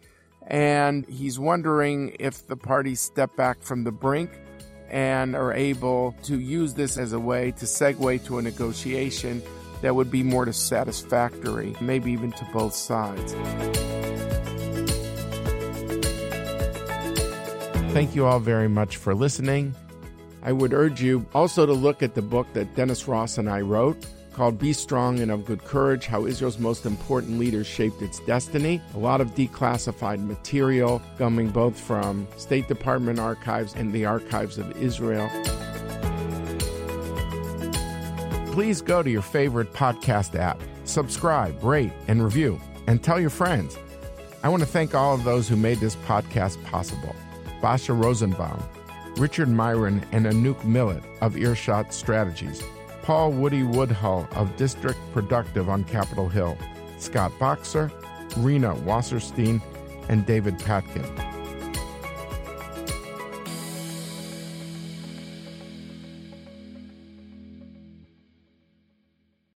and 0.48 1.06
he's 1.06 1.40
wondering 1.40 2.16
if 2.20 2.48
the 2.48 2.58
parties 2.58 3.00
step 3.00 3.36
back 3.36 3.62
from 3.62 3.84
the 3.84 3.92
brink 3.92 4.32
and 4.90 5.36
are 5.36 5.54
able 5.54 6.16
to 6.24 6.40
use 6.40 6.74
this 6.74 6.98
as 6.98 7.14
a 7.14 7.20
way 7.20 7.52
to 7.52 7.66
segue 7.66 8.26
to 8.26 8.38
a 8.38 8.42
negotiation 8.42 9.42
that 9.82 9.96
would 9.96 10.12
be 10.12 10.24
more 10.24 10.46
to 10.46 10.54
satisfactory, 10.54 11.76
maybe 11.82 12.12
even 12.12 12.32
to 12.34 12.46
both 12.54 12.74
sides. 12.74 13.34
Thank 17.94 18.16
you 18.16 18.26
all 18.26 18.40
very 18.40 18.70
much 18.70 18.98
for 18.98 19.14
listening. 19.14 19.76
I 20.44 20.52
would 20.52 20.74
urge 20.74 21.02
you 21.02 21.26
also 21.34 21.66
to 21.66 21.74
look 21.74 22.02
at 22.02 22.16
the 22.16 22.22
book 22.22 22.52
that 22.54 22.76
Dennis 22.76 23.08
Ross 23.08 23.38
and 23.38 23.50
I 23.50 23.62
wrote 23.62 24.06
called 24.34 24.58
Be 24.58 24.74
Strong 24.74 25.20
and 25.20 25.32
of 25.32 25.46
Good 25.46 25.64
Courage 25.66 26.06
How 26.06 26.26
Israel's 26.26 26.60
Most 26.60 26.86
Important 26.86 27.40
Leaders 27.40 27.68
Shaped 27.68 28.02
Its 28.02 28.20
Destiny. 28.20 28.82
A 28.96 28.98
lot 28.98 29.22
of 29.22 29.36
declassified 29.36 30.26
material 30.26 31.02
coming 31.18 31.50
both 31.50 31.80
from 31.80 32.28
State 32.38 32.68
Department 32.68 33.20
archives 33.20 33.74
and 33.76 33.92
the 33.94 34.06
archives 34.06 34.58
of 34.58 34.76
Israel. 34.82 35.30
Please 38.52 38.82
go 38.82 39.02
to 39.02 39.10
your 39.10 39.22
favorite 39.22 39.72
podcast 39.74 40.38
app, 40.38 40.62
subscribe, 40.86 41.64
rate, 41.64 41.94
and 42.08 42.24
review, 42.24 42.60
and 42.88 43.02
tell 43.02 43.20
your 43.20 43.30
friends. 43.30 43.78
I 44.44 44.50
want 44.50 44.62
to 44.62 44.68
thank 44.68 44.96
all 44.96 45.14
of 45.14 45.24
those 45.24 45.48
who 45.48 45.56
made 45.56 45.80
this 45.80 45.96
podcast 45.98 46.62
possible 46.66 47.16
Basha 47.62 47.94
Rosenbaum, 47.94 48.62
Richard 49.18 49.50
Myron, 49.50 50.04
and 50.12 50.26
Anouk 50.26 50.64
Millet 50.66 51.04
of 51.22 51.38
Earshot 51.38 51.94
Strategies. 51.94 52.62
Paul 53.12 53.34
Woody 53.34 53.64
Woodhull 53.64 54.26
of 54.36 54.56
District 54.56 54.98
Productive 55.12 55.68
on 55.68 55.84
Capitol 55.84 56.30
Hill, 56.30 56.58
Scott 56.98 57.34
Boxer, 57.38 57.92
Rena 58.38 58.74
Wasserstein, 58.74 59.62
and 60.08 60.26
David 60.26 60.58
Patkin. 60.60 61.31